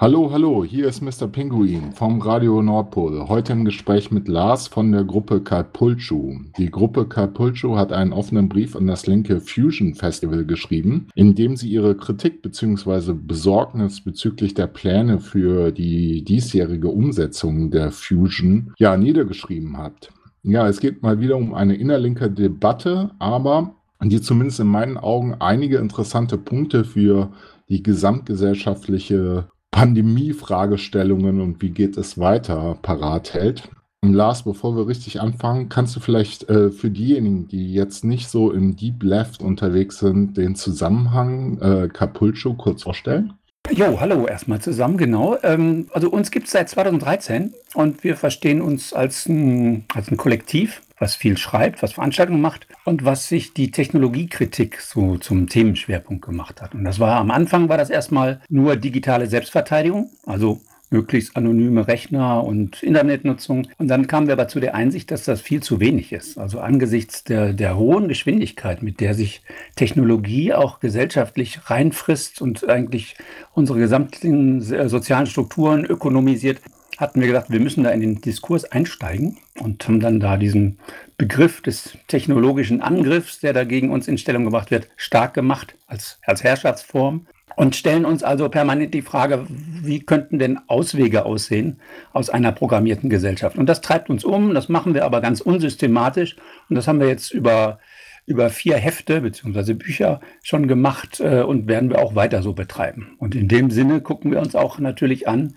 Hallo, 0.00 0.30
hallo, 0.30 0.64
hier 0.64 0.86
ist 0.86 1.00
Mr. 1.00 1.26
Pinguin 1.26 1.90
vom 1.90 2.22
Radio 2.22 2.62
Nordpol. 2.62 3.26
Heute 3.26 3.52
im 3.52 3.64
Gespräch 3.64 4.12
mit 4.12 4.28
Lars 4.28 4.68
von 4.68 4.92
der 4.92 5.02
Gruppe 5.02 5.40
Kalpulchu. 5.40 6.38
Die 6.56 6.70
Gruppe 6.70 7.08
Kalpulchu 7.08 7.76
hat 7.76 7.92
einen 7.92 8.12
offenen 8.12 8.48
Brief 8.48 8.76
an 8.76 8.86
das 8.86 9.08
linke 9.08 9.40
Fusion 9.40 9.96
Festival 9.96 10.44
geschrieben, 10.44 11.08
in 11.16 11.34
dem 11.34 11.56
sie 11.56 11.68
ihre 11.68 11.96
Kritik 11.96 12.42
bzw. 12.42 13.12
Besorgnis 13.12 14.00
bezüglich 14.00 14.54
der 14.54 14.68
Pläne 14.68 15.18
für 15.18 15.72
die 15.72 16.22
diesjährige 16.22 16.90
Umsetzung 16.90 17.72
der 17.72 17.90
Fusion 17.90 18.74
ja 18.78 18.96
niedergeschrieben 18.96 19.78
hat. 19.78 20.10
Ja, 20.44 20.68
es 20.68 20.78
geht 20.78 21.02
mal 21.02 21.18
wieder 21.18 21.36
um 21.36 21.54
eine 21.54 21.74
innerlinke 21.74 22.30
Debatte, 22.30 23.10
aber 23.18 23.74
die 24.00 24.20
zumindest 24.20 24.60
in 24.60 24.68
meinen 24.68 24.96
Augen 24.96 25.34
einige 25.40 25.78
interessante 25.78 26.38
Punkte 26.38 26.84
für 26.84 27.32
die 27.68 27.82
gesamtgesellschaftliche 27.82 29.48
Pandemie-Fragestellungen 29.70 31.40
und 31.40 31.62
wie 31.62 31.70
geht 31.70 31.96
es 31.96 32.18
weiter 32.18 32.78
parat 32.82 33.34
hält. 33.34 33.68
Und 34.00 34.12
Lars, 34.12 34.44
bevor 34.44 34.76
wir 34.76 34.86
richtig 34.86 35.20
anfangen, 35.20 35.68
kannst 35.68 35.96
du 35.96 36.00
vielleicht 36.00 36.48
äh, 36.48 36.70
für 36.70 36.90
diejenigen, 36.90 37.48
die 37.48 37.72
jetzt 37.72 38.04
nicht 38.04 38.28
so 38.28 38.52
im 38.52 38.76
Deep 38.76 39.02
Left 39.02 39.42
unterwegs 39.42 39.98
sind, 39.98 40.36
den 40.36 40.54
Zusammenhang 40.54 41.58
äh, 41.60 41.88
Capulcho 41.88 42.54
kurz 42.54 42.84
vorstellen? 42.84 43.34
Jo, 43.70 44.00
hallo 44.00 44.26
erstmal 44.26 44.60
zusammen, 44.60 44.96
genau. 44.96 45.36
Ähm, 45.42 45.88
also 45.92 46.10
uns 46.10 46.30
gibt 46.30 46.46
es 46.46 46.52
seit 46.52 46.68
2013 46.68 47.54
und 47.74 48.02
wir 48.04 48.16
verstehen 48.16 48.62
uns 48.62 48.92
als 48.92 49.28
ein, 49.28 49.84
als 49.94 50.10
ein 50.10 50.16
Kollektiv, 50.16 50.80
was 50.98 51.14
viel 51.14 51.36
schreibt, 51.36 51.82
was 51.82 51.92
Veranstaltungen 51.92 52.40
macht 52.40 52.66
und 52.84 53.04
was 53.04 53.28
sich 53.28 53.54
die 53.54 53.70
Technologiekritik 53.70 54.80
so 54.80 55.16
zum 55.18 55.48
Themenschwerpunkt 55.48 56.24
gemacht 56.24 56.60
hat. 56.60 56.74
Und 56.74 56.84
das 56.84 57.00
war 57.00 57.16
am 57.16 57.30
Anfang 57.30 57.68
war 57.68 57.78
das 57.78 57.90
erstmal 57.90 58.40
nur 58.48 58.76
digitale 58.76 59.26
Selbstverteidigung, 59.26 60.10
also 60.26 60.60
möglichst 60.90 61.36
anonyme 61.36 61.86
Rechner 61.86 62.44
und 62.44 62.82
Internetnutzung. 62.82 63.68
Und 63.78 63.88
dann 63.88 64.06
kamen 64.06 64.26
wir 64.26 64.32
aber 64.32 64.48
zu 64.48 64.60
der 64.60 64.74
Einsicht, 64.74 65.10
dass 65.10 65.24
das 65.24 65.40
viel 65.40 65.62
zu 65.62 65.80
wenig 65.80 66.12
ist. 66.12 66.38
Also 66.38 66.60
angesichts 66.60 67.24
der, 67.24 67.52
der 67.52 67.76
hohen 67.76 68.08
Geschwindigkeit, 68.08 68.82
mit 68.82 69.00
der 69.00 69.14
sich 69.14 69.42
Technologie 69.76 70.54
auch 70.54 70.80
gesellschaftlich 70.80 71.60
reinfrisst 71.66 72.40
und 72.40 72.68
eigentlich 72.68 73.16
unsere 73.52 73.78
gesamten 73.78 74.60
äh, 74.72 74.88
sozialen 74.88 75.26
Strukturen 75.26 75.84
ökonomisiert, 75.84 76.60
hatten 76.98 77.20
wir 77.20 77.28
gedacht, 77.28 77.46
wir 77.48 77.60
müssen 77.60 77.84
da 77.84 77.90
in 77.90 78.00
den 78.00 78.20
Diskurs 78.20 78.64
einsteigen 78.64 79.38
und 79.60 79.86
haben 79.86 80.00
dann 80.00 80.18
da 80.18 80.36
diesen 80.36 80.78
Begriff 81.16 81.62
des 81.62 81.96
technologischen 82.08 82.82
Angriffs, 82.82 83.38
der 83.38 83.52
da 83.52 83.64
gegen 83.64 83.90
uns 83.90 84.08
in 84.08 84.18
Stellung 84.18 84.44
gebracht 84.44 84.72
wird, 84.72 84.88
stark 84.96 85.32
gemacht 85.32 85.76
als, 85.86 86.18
als 86.24 86.42
Herrschaftsform 86.42 87.26
und 87.54 87.76
stellen 87.76 88.04
uns 88.04 88.24
also 88.24 88.48
permanent 88.48 88.94
die 88.94 89.02
Frage, 89.02 89.46
wie 89.48 90.00
könnten 90.00 90.40
denn 90.40 90.58
Auswege 90.66 91.24
aussehen 91.24 91.78
aus 92.12 92.30
einer 92.30 92.50
programmierten 92.50 93.08
Gesellschaft? 93.08 93.56
Und 93.56 93.66
das 93.66 93.80
treibt 93.80 94.10
uns 94.10 94.24
um, 94.24 94.52
das 94.52 94.68
machen 94.68 94.94
wir 94.94 95.04
aber 95.04 95.20
ganz 95.20 95.40
unsystematisch 95.40 96.36
und 96.68 96.74
das 96.74 96.88
haben 96.88 97.00
wir 97.00 97.08
jetzt 97.08 97.32
über 97.32 97.78
über 98.26 98.50
vier 98.50 98.76
Hefte 98.76 99.22
beziehungsweise 99.22 99.74
Bücher 99.74 100.20
schon 100.42 100.68
gemacht 100.68 101.18
äh, 101.18 101.40
und 101.40 101.66
werden 101.66 101.88
wir 101.88 101.98
auch 102.00 102.14
weiter 102.14 102.42
so 102.42 102.52
betreiben. 102.52 103.16
Und 103.18 103.34
in 103.34 103.48
dem 103.48 103.70
Sinne 103.70 104.02
gucken 104.02 104.30
wir 104.30 104.40
uns 104.40 104.54
auch 104.54 104.78
natürlich 104.78 105.26
an, 105.26 105.54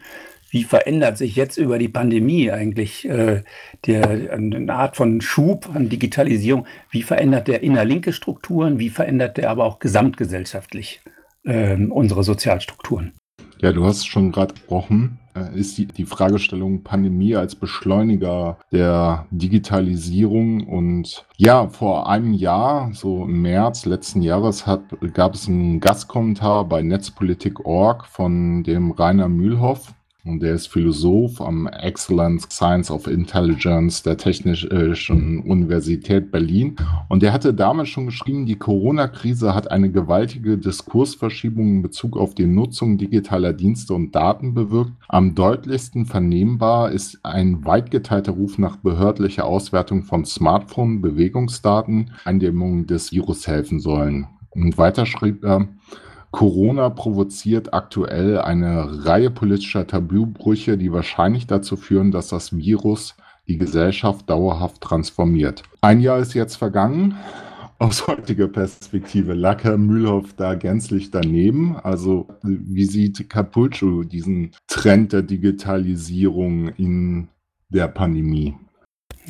wie 0.52 0.66
verändert 0.66 1.18
sich 1.18 1.36
jetzt 1.36 1.58
über 1.58 1.80
die 1.80 1.88
Pandemie 1.88 2.52
eigentlich 2.52 3.08
äh, 3.08 3.42
der, 3.86 4.34
eine 4.34 4.74
Art 4.74 4.98
von 4.98 5.22
Schub 5.22 5.70
an 5.74 5.90
Digitalisierung? 5.90 6.68
Wie 6.90 7.04
verändert 7.04 7.48
der 7.48 7.64
innerlinke 7.64 8.12
Strukturen? 8.12 8.78
Wie 8.78 8.90
verändert 8.90 9.38
der 9.38 9.50
aber 9.50 9.64
auch 9.64 9.80
gesamtgesellschaftlich 9.80 11.02
äh, 11.46 11.76
unsere 11.76 12.24
Sozialstrukturen? 12.24 13.14
Ja, 13.62 13.72
du 13.72 13.86
hast 13.86 14.08
schon 14.08 14.32
gerade 14.32 14.54
gesprochen, 14.56 15.20
äh, 15.36 15.58
ist 15.58 15.78
die, 15.78 15.86
die 15.86 16.06
Fragestellung 16.06 16.84
Pandemie 16.84 17.36
als 17.36 17.56
Beschleuniger 17.56 18.58
der 18.74 19.28
Digitalisierung. 19.32 20.68
Und 20.68 21.26
ja, 21.38 21.68
vor 21.70 22.10
einem 22.10 22.34
Jahr, 22.34 22.92
so 22.94 23.24
im 23.24 23.42
März 23.42 23.86
letzten 23.86 24.22
Jahres, 24.22 24.68
hat, 24.68 24.82
gab 25.14 25.36
es 25.36 25.48
einen 25.48 25.80
Gastkommentar 25.80 26.66
bei 26.66 26.82
Netzpolitik.org 26.82 28.06
von 28.08 28.64
dem 28.64 28.92
Rainer 28.92 29.30
Mühlhoff, 29.30 29.94
und 30.24 30.42
der 30.42 30.54
ist 30.54 30.68
Philosoph 30.68 31.42
am 31.42 31.68
Excellence 31.68 32.48
Science 32.52 32.92
of 32.92 33.08
Intelligence 33.08 34.04
der 34.04 34.18
Technischen 34.18 35.40
Universität 35.40 36.32
Berlin. 36.32 36.76
Und 37.10 37.24
der 37.24 37.34
hatte 37.34 37.54
damals 37.54 37.90
schon 37.90 38.06
geschrieben, 38.06 38.46
die 38.46 38.58
Corona-Krise 38.58 39.56
hat 39.56 39.72
eine 39.72 39.92
gewaltige 39.92 40.60
Diskursverschiebung 40.60 41.78
in 41.78 41.82
Bezug 41.82 42.18
auf 42.18 42.36
die 42.36 42.46
Nutzung 42.46 43.00
digitaler 43.00 43.54
Dienste 43.54 43.96
und 43.96 44.14
Daten 44.14 44.54
bewirkt. 44.54 44.92
Am 45.08 45.34
deutlichsten 45.34 46.06
vernehmbar 46.06 46.92
ist 46.92 47.20
ein 47.24 47.66
weit 47.66 47.90
geteilter 47.90 48.34
Ruf 48.34 48.60
nach 48.60 48.78
behördlicher 48.78 49.46
Auswertung 49.46 50.04
von 50.04 50.26
Smartphone-Bewegungsdaten, 50.26 52.12
Eindämmung 52.26 52.86
des 52.86 53.12
Virus 53.12 53.48
helfen 53.48 53.80
sollen. 53.80 54.28
Und 54.52 54.78
weiter 54.78 55.06
schrieb 55.06 55.44
er, 55.44 55.68
Corona 56.32 56.90
provoziert 56.90 57.74
aktuell 57.74 58.40
eine 58.40 59.06
Reihe 59.06 59.30
politischer 59.30 59.86
Tabubrüche, 59.86 60.78
die 60.78 60.92
wahrscheinlich 60.92 61.46
dazu 61.46 61.76
führen, 61.76 62.12
dass 62.12 62.30
das 62.30 62.56
Virus 62.56 63.16
die 63.48 63.58
Gesellschaft 63.58 64.30
dauerhaft 64.30 64.82
transformiert. 64.82 65.64
Ein 65.82 66.00
Jahr 66.00 66.20
ist 66.20 66.34
jetzt 66.34 66.56
vergangen. 66.56 67.18
Aus 67.80 68.08
heutiger 68.08 68.48
Perspektive 68.48 69.34
lag 69.34 69.64
Herr 69.64 69.78
Mühlhoff 69.78 70.34
da 70.38 70.54
gänzlich 70.54 71.10
daneben. 71.10 71.76
Also 71.78 72.28
wie 72.44 72.86
sieht 72.86 73.30
Capulco 73.30 74.04
diesen 74.04 74.52
Trend 74.68 75.14
der 75.14 75.24
Digitalisierung 75.24 76.70
in 76.70 77.28
der 77.70 77.88
Pandemie? 77.88 78.56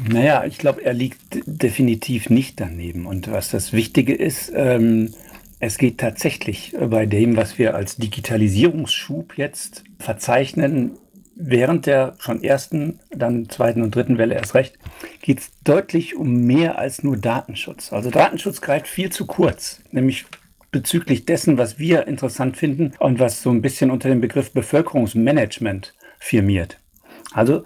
Naja, 0.07 0.43
ich 0.45 0.57
glaube, 0.57 0.83
er 0.83 0.93
liegt 0.93 1.21
definitiv 1.45 2.29
nicht 2.29 2.59
daneben. 2.59 3.05
Und 3.05 3.31
was 3.31 3.49
das 3.49 3.73
Wichtige 3.73 4.13
ist, 4.13 4.51
ähm, 4.53 5.13
es 5.61 5.77
geht 5.77 5.99
tatsächlich 5.99 6.75
bei 6.77 7.05
dem, 7.05 7.37
was 7.37 7.59
wir 7.59 7.75
als 7.75 7.95
Digitalisierungsschub 7.95 9.37
jetzt 9.37 9.83
verzeichnen, 9.99 10.97
während 11.35 11.85
der 11.85 12.15
schon 12.19 12.43
ersten, 12.43 12.99
dann 13.11 13.47
zweiten 13.47 13.83
und 13.83 13.95
dritten 13.95 14.17
Welle 14.17 14.33
erst 14.33 14.55
recht, 14.55 14.79
geht 15.21 15.39
es 15.39 15.51
deutlich 15.63 16.15
um 16.15 16.45
mehr 16.45 16.79
als 16.79 17.03
nur 17.03 17.15
Datenschutz. 17.15 17.93
Also 17.93 18.09
Datenschutz 18.09 18.59
greift 18.61 18.87
viel 18.87 19.11
zu 19.11 19.27
kurz, 19.27 19.81
nämlich 19.91 20.25
bezüglich 20.71 21.25
dessen, 21.25 21.59
was 21.59 21.77
wir 21.77 22.07
interessant 22.07 22.57
finden 22.57 22.93
und 22.97 23.19
was 23.19 23.43
so 23.43 23.51
ein 23.51 23.61
bisschen 23.61 23.91
unter 23.91 24.09
dem 24.09 24.19
Begriff 24.19 24.53
Bevölkerungsmanagement 24.53 25.93
firmiert. 26.19 26.79
Also 27.33 27.65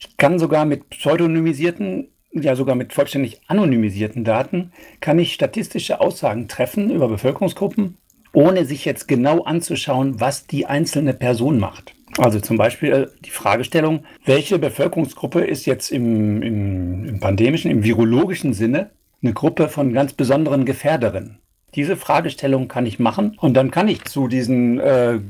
ich 0.00 0.16
kann 0.16 0.40
sogar 0.40 0.64
mit 0.64 0.90
pseudonymisierten 0.90 2.08
ja 2.32 2.56
sogar 2.56 2.74
mit 2.74 2.92
vollständig 2.92 3.40
anonymisierten 3.46 4.24
Daten, 4.24 4.72
kann 5.00 5.18
ich 5.18 5.32
statistische 5.32 6.00
Aussagen 6.00 6.48
treffen 6.48 6.90
über 6.90 7.08
Bevölkerungsgruppen, 7.08 7.96
ohne 8.32 8.64
sich 8.64 8.84
jetzt 8.84 9.08
genau 9.08 9.42
anzuschauen, 9.42 10.20
was 10.20 10.46
die 10.46 10.66
einzelne 10.66 11.14
Person 11.14 11.58
macht. 11.58 11.94
Also 12.18 12.40
zum 12.40 12.56
Beispiel 12.56 13.10
die 13.24 13.30
Fragestellung, 13.30 14.04
welche 14.24 14.58
Bevölkerungsgruppe 14.58 15.40
ist 15.40 15.66
jetzt 15.66 15.90
im, 15.90 16.42
im, 16.42 17.04
im 17.04 17.20
pandemischen, 17.20 17.70
im 17.70 17.84
virologischen 17.84 18.52
Sinne 18.52 18.90
eine 19.22 19.32
Gruppe 19.32 19.68
von 19.68 19.92
ganz 19.92 20.12
besonderen 20.12 20.64
Gefährderinnen? 20.64 21.38
Diese 21.74 21.96
Fragestellung 21.96 22.66
kann 22.66 22.86
ich 22.86 22.98
machen 22.98 23.36
und 23.40 23.54
dann 23.54 23.70
kann 23.70 23.86
ich 23.86 24.04
zu 24.04 24.26
diesen 24.26 24.80
äh, 24.80 25.20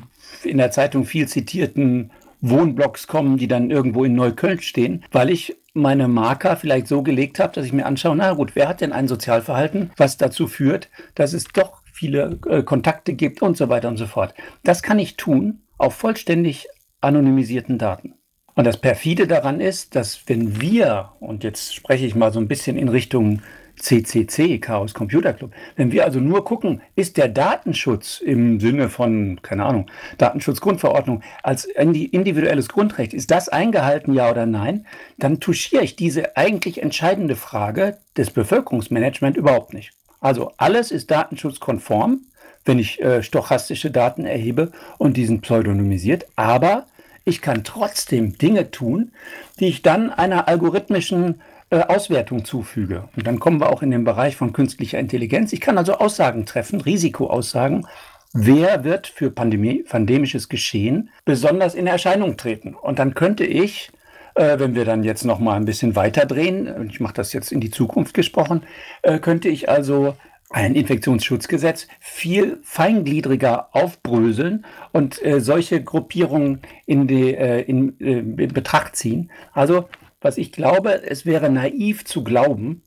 in 0.43 0.56
der 0.56 0.71
Zeitung 0.71 1.05
viel 1.05 1.28
zitierten 1.28 2.11
Wohnblocks 2.41 3.06
kommen, 3.06 3.37
die 3.37 3.49
dann 3.49 3.71
irgendwo 3.71 4.05
in 4.05 4.15
Neukölln 4.15 4.62
stehen, 4.62 5.05
weil 5.12 5.28
ich 5.28 5.56
meine 5.75 6.08
Marker 6.08 6.56
vielleicht 6.56 6.88
so 6.88 7.03
gelegt 7.03 7.38
habe, 7.38 7.53
dass 7.53 7.64
ich 7.64 7.72
mir 7.72 7.86
anschaue, 7.86 8.16
na 8.16 8.32
gut, 8.32 8.56
wer 8.56 8.69
hat 8.69 8.81
denn 8.81 8.92
ein 8.92 9.08
Sozialverhalten, 9.08 9.91
was 9.97 10.16
dazu 10.16 10.48
führt, 10.48 10.88
dass 11.14 11.32
es 11.32 11.44
doch 11.44 11.82
viele 11.92 12.38
äh, 12.48 12.62
Kontakte 12.62 13.12
gibt 13.14 13.42
und 13.42 13.56
so 13.56 13.69
weiter 13.69 13.88
und 13.88 13.97
so 13.97 14.06
fort. 14.06 14.34
Das 14.64 14.82
kann 14.82 14.98
ich 14.98 15.16
tun 15.16 15.60
auf 15.78 15.94
vollständig 15.94 16.69
anonymisierten 17.00 17.78
Daten. 17.78 18.14
Und 18.55 18.67
das 18.67 18.76
perfide 18.76 19.26
daran 19.26 19.61
ist, 19.61 19.94
dass 19.94 20.28
wenn 20.28 20.61
wir, 20.61 21.12
und 21.20 21.44
jetzt 21.44 21.75
spreche 21.75 22.05
ich 22.05 22.14
mal 22.14 22.32
so 22.32 22.40
ein 22.40 22.49
bisschen 22.49 22.76
in 22.76 22.88
Richtung 22.88 23.43
CCC, 23.81 24.59
Chaos 24.59 24.94
Computer 24.94 25.32
Club. 25.32 25.53
Wenn 25.77 25.93
wir 25.93 26.05
also 26.05 26.21
nur 26.21 26.44
gucken, 26.44 26.81
ist 26.97 27.17
der 27.17 27.29
Datenschutz 27.29 28.21
im 28.21 28.61
Sinne 28.61 28.88
von, 28.88 29.41
keine 29.43 29.65
Ahnung, 29.65 29.87
Datenschutzgrundverordnung 30.19 31.23
als 31.43 31.65
individuelles 31.65 32.69
Grundrecht, 32.69 33.15
ist 33.15 33.31
das 33.31 33.49
eingehalten, 33.49 34.12
ja 34.15 34.31
oder 34.31 34.47
nein, 34.47 34.87
dann 35.19 35.41
touchiere 35.41 35.82
ich 35.82 35.97
diese 35.97 36.37
eigentlich 36.37 36.82
entscheidende 36.82 37.37
Frage 37.37 37.99
des 38.17 38.31
Bevölkerungsmanagements 38.31 39.38
überhaupt 39.38 39.75
nicht. 39.75 39.93
Also 40.21 40.53
alles 40.59 40.91
ist 40.91 41.11
datenschutzkonform, 41.11 42.21
wenn 42.65 42.79
ich 42.79 43.00
äh, 43.00 43.23
stochastische 43.23 43.91
Daten 43.91 44.26
erhebe 44.26 44.71
und 44.99 45.17
diesen 45.17 45.41
pseudonymisiert, 45.41 46.26
aber 46.37 46.87
ich 47.25 47.43
kann 47.43 47.65
trotzdem 47.65 48.37
Dinge 48.37 48.71
tun, 48.71 49.12
die 49.59 49.69
ich 49.69 49.83
dann 49.83 50.11
einer 50.11 50.49
algorithmischen 50.49 51.41
äh, 51.70 51.81
Auswertung 51.81 52.44
zufüge. 52.44 53.08
Und 53.17 53.26
dann 53.26 53.38
kommen 53.38 53.61
wir 53.61 53.70
auch 53.70 53.82
in 53.82 53.90
den 53.90 54.05
Bereich 54.05 54.37
von 54.37 54.52
künstlicher 54.52 54.99
Intelligenz. 54.99 55.52
Ich 55.52 55.61
kann 55.61 55.78
also 55.78 55.94
Aussagen 55.94 56.46
treffen, 56.46 56.81
Risikoaussagen 56.81 57.87
wer 58.32 58.84
wird 58.84 59.06
für 59.06 59.31
Pandemie, 59.31 59.82
pandemisches 59.82 60.49
Geschehen 60.49 61.11
besonders 61.25 61.75
in 61.75 61.87
Erscheinung 61.87 62.37
treten. 62.37 62.75
Und 62.75 62.99
dann 62.99 63.14
könnte 63.14 63.44
ich, 63.44 63.90
äh, 64.34 64.58
wenn 64.58 64.75
wir 64.75 64.84
dann 64.84 65.02
jetzt 65.02 65.25
noch 65.25 65.38
mal 65.38 65.55
ein 65.55 65.64
bisschen 65.64 65.96
weiter 65.96 66.26
drehen, 66.26 66.88
ich 66.88 67.00
mache 67.00 67.14
das 67.14 67.32
jetzt 67.32 67.52
in 67.52 67.61
die 67.61 67.70
Zukunft 67.70 68.14
gesprochen, 68.14 68.62
äh, 69.02 69.19
könnte 69.19 69.49
ich 69.49 69.69
also 69.69 70.16
ein 70.52 70.75
Infektionsschutzgesetz 70.75 71.87
viel 72.00 72.58
feingliedriger 72.62 73.69
aufbröseln 73.70 74.64
und 74.93 75.25
äh, 75.25 75.40
solche 75.40 75.82
Gruppierungen 75.82 76.61
in, 76.87 77.06
die, 77.06 77.34
äh, 77.34 77.61
in, 77.62 78.00
äh, 78.00 78.19
in 78.19 78.52
Betracht 78.52 78.96
ziehen. 78.96 79.31
Also 79.52 79.88
was 80.20 80.38
ich 80.38 80.52
glaube, 80.52 81.02
es 81.02 81.26
wäre 81.26 81.50
naiv 81.50 82.05
zu 82.05 82.22
glauben, 82.22 82.82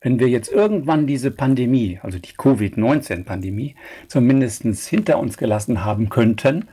wenn 0.00 0.18
wir 0.18 0.28
jetzt 0.28 0.52
irgendwann 0.52 1.06
diese 1.06 1.30
Pandemie, 1.30 1.98
also 2.02 2.18
die 2.18 2.34
Covid-19-Pandemie, 2.36 3.74
zumindest 4.06 4.64
hinter 4.86 5.18
uns 5.18 5.38
gelassen 5.38 5.84
haben 5.84 6.10
könnten, 6.10 6.68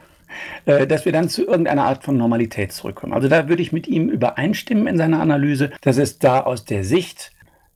äh, 0.65 0.85
dass 0.85 1.05
wir 1.05 1.13
dann 1.13 1.29
zu 1.29 1.45
irgendeiner 1.45 1.85
Art 1.85 2.03
von 2.03 2.17
Normalität 2.17 2.73
zurückkommen. 2.73 3.13
Also 3.13 3.29
da 3.29 3.47
würde 3.47 3.61
ich 3.61 3.71
mit 3.71 3.87
ihm 3.87 4.09
übereinstimmen 4.09 4.87
in 4.87 4.97
seiner 4.97 5.21
Analyse, 5.21 5.71
dass 5.81 5.97
es 5.97 6.19
da 6.19 6.41
aus 6.41 6.65
der 6.65 6.83
Sicht 6.83 7.31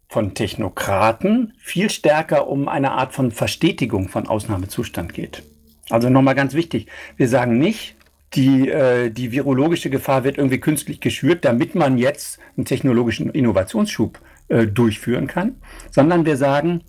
von 0.09 0.33
Technokraten 0.33 1.53
viel 1.57 1.89
stärker 1.89 2.47
um 2.47 2.67
eine 2.67 2.91
Art 2.91 3.13
von 3.13 3.31
Verstetigung 3.31 4.09
von 4.09 4.27
Ausnahmezustand 4.27 5.13
geht. 5.13 5.43
Also 5.89 6.09
nochmal 6.09 6.35
ganz 6.35 6.53
wichtig, 6.53 6.87
wir 7.15 7.27
sagen 7.27 7.57
nicht, 7.57 7.95
die, 8.35 8.69
äh, 8.69 9.09
die 9.09 9.31
virologische 9.31 9.89
Gefahr 9.89 10.23
wird 10.23 10.37
irgendwie 10.37 10.59
künstlich 10.59 10.99
geschürt, 10.99 11.45
damit 11.45 11.75
man 11.75 11.97
jetzt 11.97 12.39
einen 12.57 12.65
technologischen 12.65 13.29
Innovationsschub 13.29 14.19
äh, 14.47 14.67
durchführen 14.67 15.27
kann, 15.27 15.55
sondern 15.91 16.25
wir 16.25 16.37
sagen, 16.37 16.83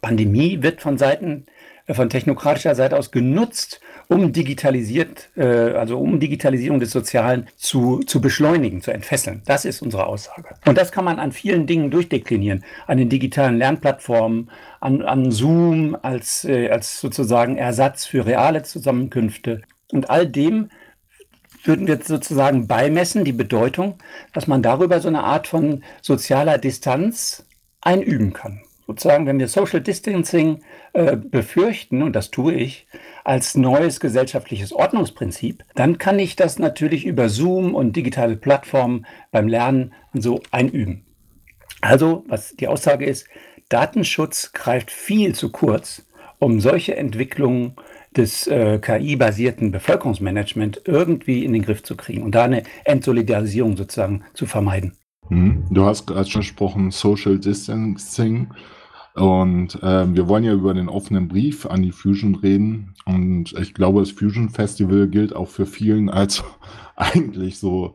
Pandemie 0.00 0.62
wird 0.62 0.80
von 0.80 0.98
Seiten 0.98 1.46
äh, 1.86 1.94
von 1.94 2.08
technokratischer 2.08 2.74
Seite 2.74 2.96
aus 2.96 3.10
genutzt, 3.10 3.80
um 4.08 4.32
digitalisiert, 4.32 5.30
äh, 5.36 5.44
also 5.44 5.98
um 5.98 6.20
Digitalisierung 6.20 6.80
des 6.80 6.90
Sozialen 6.90 7.48
zu, 7.56 8.00
zu 8.00 8.20
beschleunigen, 8.20 8.82
zu 8.82 8.92
entfesseln. 8.92 9.42
Das 9.46 9.64
ist 9.64 9.82
unsere 9.82 10.06
Aussage. 10.06 10.54
Und 10.64 10.78
das 10.78 10.92
kann 10.92 11.04
man 11.04 11.18
an 11.18 11.32
vielen 11.32 11.66
Dingen 11.66 11.90
durchdeklinieren. 11.90 12.64
An 12.86 12.98
den 12.98 13.08
digitalen 13.08 13.58
Lernplattformen, 13.58 14.50
an, 14.80 15.02
an 15.02 15.30
Zoom 15.30 15.96
als, 16.02 16.44
äh, 16.44 16.70
als 16.70 17.00
sozusagen 17.00 17.56
Ersatz 17.56 18.06
für 18.06 18.26
reale 18.26 18.62
Zusammenkünfte 18.62 19.62
und 19.92 20.10
all 20.10 20.26
dem, 20.26 20.70
würden 21.64 21.86
wir 21.86 22.00
sozusagen 22.02 22.66
beimessen, 22.66 23.24
die 23.24 23.32
Bedeutung, 23.32 23.98
dass 24.32 24.46
man 24.46 24.62
darüber 24.62 25.00
so 25.00 25.08
eine 25.08 25.24
Art 25.24 25.46
von 25.46 25.82
sozialer 26.00 26.58
Distanz 26.58 27.44
einüben 27.80 28.32
kann. 28.32 28.62
Sozusagen, 28.86 29.26
wenn 29.26 29.40
wir 29.40 29.48
Social 29.48 29.80
Distancing 29.80 30.62
äh, 30.92 31.16
befürchten, 31.16 32.02
und 32.02 32.14
das 32.14 32.30
tue 32.30 32.54
ich, 32.54 32.86
als 33.24 33.56
neues 33.56 33.98
gesellschaftliches 33.98 34.72
Ordnungsprinzip, 34.72 35.64
dann 35.74 35.98
kann 35.98 36.20
ich 36.20 36.36
das 36.36 36.60
natürlich 36.60 37.04
über 37.04 37.28
Zoom 37.28 37.74
und 37.74 37.96
digitale 37.96 38.36
Plattformen 38.36 39.04
beim 39.32 39.48
Lernen 39.48 39.92
so 40.12 40.40
einüben. 40.52 41.04
Also, 41.80 42.24
was 42.28 42.54
die 42.54 42.68
Aussage 42.68 43.06
ist, 43.06 43.26
Datenschutz 43.68 44.52
greift 44.52 44.92
viel 44.92 45.34
zu 45.34 45.50
kurz, 45.50 46.06
um 46.38 46.60
solche 46.60 46.96
Entwicklungen 46.96 47.74
des 48.16 48.46
äh, 48.46 48.78
KI-basierten 48.78 49.70
Bevölkerungsmanagement 49.70 50.82
irgendwie 50.84 51.44
in 51.44 51.52
den 51.52 51.62
Griff 51.62 51.82
zu 51.82 51.96
kriegen 51.96 52.22
und 52.22 52.34
da 52.34 52.44
eine 52.44 52.62
Entsolidarisierung 52.84 53.76
sozusagen 53.76 54.22
zu 54.34 54.46
vermeiden. 54.46 54.92
Mhm. 55.28 55.64
Du 55.70 55.84
hast 55.84 56.06
gerade 56.06 56.28
schon 56.28 56.42
gesprochen, 56.42 56.90
Social 56.90 57.38
Distancing. 57.38 58.48
Und 59.14 59.82
äh, 59.82 60.14
wir 60.14 60.28
wollen 60.28 60.44
ja 60.44 60.52
über 60.52 60.74
den 60.74 60.90
offenen 60.90 61.26
Brief 61.26 61.64
an 61.64 61.82
die 61.82 61.92
Fusion 61.92 62.34
reden. 62.34 62.94
Und 63.06 63.54
ich 63.58 63.72
glaube, 63.72 64.00
das 64.00 64.10
Fusion 64.10 64.50
Festival 64.50 65.08
gilt 65.08 65.34
auch 65.34 65.48
für 65.48 65.64
vielen 65.64 66.10
als 66.10 66.44
eigentlich 66.96 67.58
so 67.58 67.94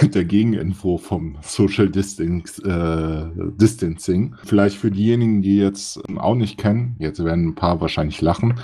der 0.00 0.24
Gegeninfo 0.24 0.96
vom 0.96 1.36
Social 1.42 1.90
Distance, 1.90 2.62
äh, 2.62 3.50
Distancing. 3.58 4.34
Vielleicht 4.44 4.76
für 4.76 4.90
diejenigen, 4.90 5.42
die 5.42 5.58
jetzt 5.58 6.00
auch 6.16 6.34
nicht 6.34 6.56
kennen, 6.58 6.96
jetzt 6.98 7.22
werden 7.22 7.48
ein 7.48 7.54
paar 7.54 7.82
wahrscheinlich 7.82 8.22
lachen, 8.22 8.54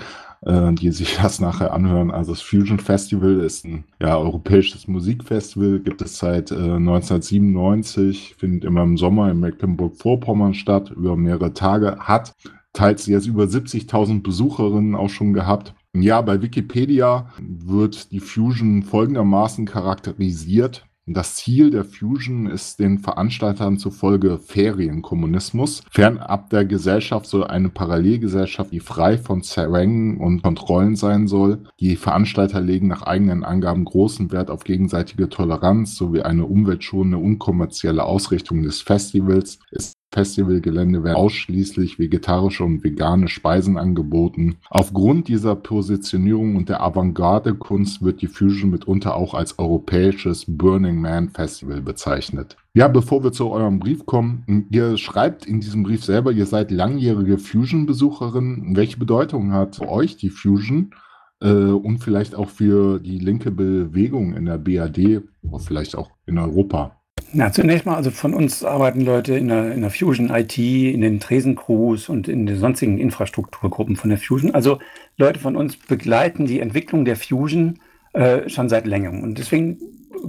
äh, 0.42 0.72
die 0.72 0.90
sich 0.90 1.16
das 1.16 1.40
nachher 1.40 1.72
anhören. 1.72 2.10
Also 2.10 2.32
das 2.32 2.40
Fusion 2.40 2.78
Festival 2.78 3.40
ist 3.40 3.64
ein 3.64 3.84
ja, 4.00 4.16
europäisches 4.16 4.88
Musikfestival, 4.88 5.80
gibt 5.80 6.02
es 6.02 6.18
seit 6.18 6.50
äh, 6.50 6.54
1997, 6.54 8.34
findet 8.38 8.64
immer 8.64 8.82
im 8.82 8.96
Sommer 8.96 9.30
in 9.30 9.40
Mecklenburg-Vorpommern 9.40 10.54
statt, 10.54 10.90
über 10.90 11.16
mehrere 11.16 11.52
Tage, 11.54 11.98
hat 11.98 12.34
teils 12.72 13.06
jetzt 13.06 13.26
über 13.26 13.44
70.000 13.44 14.22
Besucherinnen 14.22 14.94
auch 14.94 15.10
schon 15.10 15.32
gehabt. 15.32 15.74
Ja, 15.94 16.20
bei 16.20 16.42
Wikipedia 16.42 17.30
wird 17.40 18.12
die 18.12 18.20
Fusion 18.20 18.82
folgendermaßen 18.82 19.66
charakterisiert. 19.66 20.87
Das 21.10 21.36
Ziel 21.36 21.70
der 21.70 21.84
Fusion 21.84 22.46
ist 22.46 22.80
den 22.80 22.98
Veranstaltern 22.98 23.78
zufolge 23.78 24.38
Ferienkommunismus. 24.38 25.82
Fernab 25.90 26.50
der 26.50 26.66
Gesellschaft 26.66 27.24
soll 27.24 27.44
eine 27.44 27.70
Parallelgesellschaft, 27.70 28.72
die 28.72 28.80
frei 28.80 29.16
von 29.16 29.42
Zwängen 29.42 30.18
und 30.18 30.42
Kontrollen 30.42 30.96
sein 30.96 31.26
soll. 31.26 31.64
Die 31.80 31.96
Veranstalter 31.96 32.60
legen 32.60 32.88
nach 32.88 33.02
eigenen 33.02 33.42
Angaben 33.42 33.86
großen 33.86 34.30
Wert 34.32 34.50
auf 34.50 34.64
gegenseitige 34.64 35.30
Toleranz 35.30 35.96
sowie 35.96 36.20
eine 36.20 36.44
umweltschonende, 36.44 37.16
unkommerzielle 37.16 38.04
Ausrichtung 38.04 38.62
des 38.62 38.82
Festivals. 38.82 39.60
Es 39.70 39.97
Festivalgelände 40.10 41.04
werden 41.04 41.16
ausschließlich 41.16 41.98
vegetarische 41.98 42.64
und 42.64 42.82
vegane 42.82 43.28
Speisen 43.28 43.76
angeboten. 43.76 44.56
Aufgrund 44.70 45.28
dieser 45.28 45.54
Positionierung 45.54 46.56
und 46.56 46.68
der 46.68 46.82
Avantgarde-Kunst 46.82 48.02
wird 48.02 48.22
die 48.22 48.26
Fusion 48.26 48.70
mitunter 48.70 49.16
auch 49.16 49.34
als 49.34 49.58
europäisches 49.58 50.44
Burning 50.48 51.00
Man 51.00 51.28
Festival 51.28 51.82
bezeichnet. 51.82 52.56
Ja, 52.74 52.88
bevor 52.88 53.22
wir 53.22 53.32
zu 53.32 53.50
eurem 53.50 53.80
Brief 53.80 54.06
kommen, 54.06 54.66
ihr 54.70 54.96
schreibt 54.96 55.44
in 55.46 55.60
diesem 55.60 55.82
Brief 55.82 56.04
selber, 56.04 56.32
ihr 56.32 56.46
seid 56.46 56.70
langjährige 56.70 57.38
Fusion-Besucherin. 57.38 58.76
Welche 58.76 58.98
Bedeutung 58.98 59.52
hat 59.52 59.76
für 59.76 59.88
euch 59.88 60.16
die 60.16 60.30
Fusion? 60.30 60.92
Äh, 61.40 61.48
und 61.48 61.98
vielleicht 61.98 62.34
auch 62.34 62.48
für 62.48 62.98
die 62.98 63.18
linke 63.18 63.50
Bewegung 63.50 64.34
in 64.34 64.46
der 64.46 64.58
BAD 64.58 65.22
oder 65.42 65.58
vielleicht 65.60 65.96
auch 65.96 66.10
in 66.26 66.38
Europa. 66.38 66.97
Na, 67.32 67.52
zunächst 67.52 67.84
mal, 67.84 67.96
also 67.96 68.10
von 68.10 68.32
uns 68.32 68.64
arbeiten 68.64 69.02
Leute 69.02 69.36
in 69.36 69.48
der, 69.48 69.72
in 69.72 69.82
der 69.82 69.90
Fusion 69.90 70.30
IT, 70.30 70.56
in 70.56 71.02
den 71.02 71.20
Tresen-Crews 71.20 72.08
und 72.08 72.26
in 72.26 72.46
den 72.46 72.56
sonstigen 72.56 72.98
Infrastrukturgruppen 72.98 73.96
von 73.96 74.08
der 74.08 74.18
Fusion. 74.18 74.54
Also 74.54 74.78
Leute 75.18 75.38
von 75.38 75.54
uns 75.54 75.76
begleiten 75.76 76.46
die 76.46 76.60
Entwicklung 76.60 77.04
der 77.04 77.16
Fusion 77.16 77.80
äh, 78.14 78.48
schon 78.48 78.70
seit 78.70 78.86
längerem. 78.86 79.22
Und 79.22 79.36
deswegen 79.36 79.78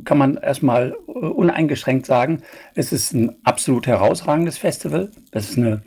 kann 0.03 0.17
man 0.17 0.35
erstmal 0.35 0.95
äh, 1.07 1.11
uneingeschränkt 1.11 2.05
sagen, 2.05 2.41
es 2.75 2.91
ist 2.91 3.13
ein 3.13 3.35
absolut 3.43 3.87
herausragendes 3.87 4.57
Festival. 4.57 5.09
Es 5.31 5.51
ist 5.51 5.57
eine 5.57 5.81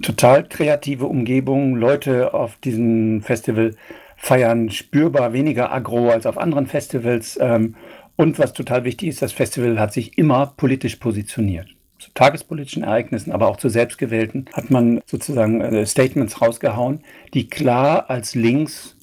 total 0.00 0.44
kreative 0.48 1.06
Umgebung. 1.06 1.74
Leute 1.74 2.34
auf 2.34 2.56
diesem 2.56 3.20
Festival 3.22 3.74
feiern 4.16 4.70
spürbar 4.70 5.32
weniger 5.32 5.72
aggro 5.72 6.10
als 6.10 6.24
auf 6.24 6.38
anderen 6.38 6.66
Festivals. 6.66 7.36
Ähm, 7.40 7.74
und 8.16 8.38
was 8.38 8.52
total 8.52 8.84
wichtig 8.84 9.10
ist, 9.10 9.22
das 9.22 9.32
Festival 9.32 9.78
hat 9.78 9.92
sich 9.92 10.18
immer 10.18 10.54
politisch 10.56 10.96
positioniert. 10.96 11.68
Zu 11.98 12.10
tagespolitischen 12.12 12.82
Ereignissen, 12.82 13.32
aber 13.32 13.48
auch 13.48 13.56
zu 13.56 13.68
selbstgewählten, 13.68 14.46
hat 14.52 14.70
man 14.70 15.00
sozusagen 15.06 15.60
äh, 15.60 15.86
Statements 15.86 16.40
rausgehauen, 16.40 17.00
die 17.34 17.48
klar 17.48 18.10
als 18.10 18.34
links 18.34 18.96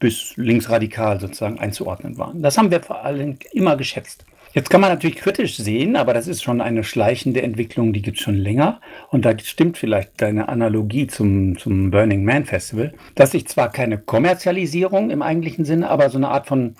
bis 0.00 0.36
linksradikal 0.36 1.20
sozusagen 1.20 1.58
einzuordnen 1.58 2.18
waren. 2.18 2.42
Das 2.42 2.58
haben 2.58 2.70
wir 2.70 2.82
vor 2.82 3.04
allem 3.04 3.38
immer 3.52 3.76
geschätzt. 3.76 4.24
Jetzt 4.52 4.68
kann 4.68 4.80
man 4.80 4.90
natürlich 4.90 5.16
kritisch 5.16 5.56
sehen, 5.58 5.94
aber 5.94 6.12
das 6.12 6.26
ist 6.26 6.42
schon 6.42 6.60
eine 6.60 6.82
schleichende 6.82 7.40
Entwicklung, 7.42 7.92
die 7.92 8.02
gibt 8.02 8.16
es 8.16 8.24
schon 8.24 8.34
länger. 8.34 8.80
Und 9.10 9.24
da 9.24 9.38
stimmt 9.38 9.78
vielleicht 9.78 10.20
deine 10.20 10.48
Analogie 10.48 11.06
zum, 11.06 11.56
zum 11.56 11.92
Burning 11.92 12.24
Man 12.24 12.46
Festival, 12.46 12.92
dass 13.14 13.30
sich 13.30 13.46
zwar 13.46 13.70
keine 13.70 13.98
Kommerzialisierung 13.98 15.10
im 15.10 15.22
eigentlichen 15.22 15.64
Sinne, 15.64 15.88
aber 15.88 16.10
so 16.10 16.18
eine 16.18 16.30
Art 16.30 16.48
von 16.48 16.74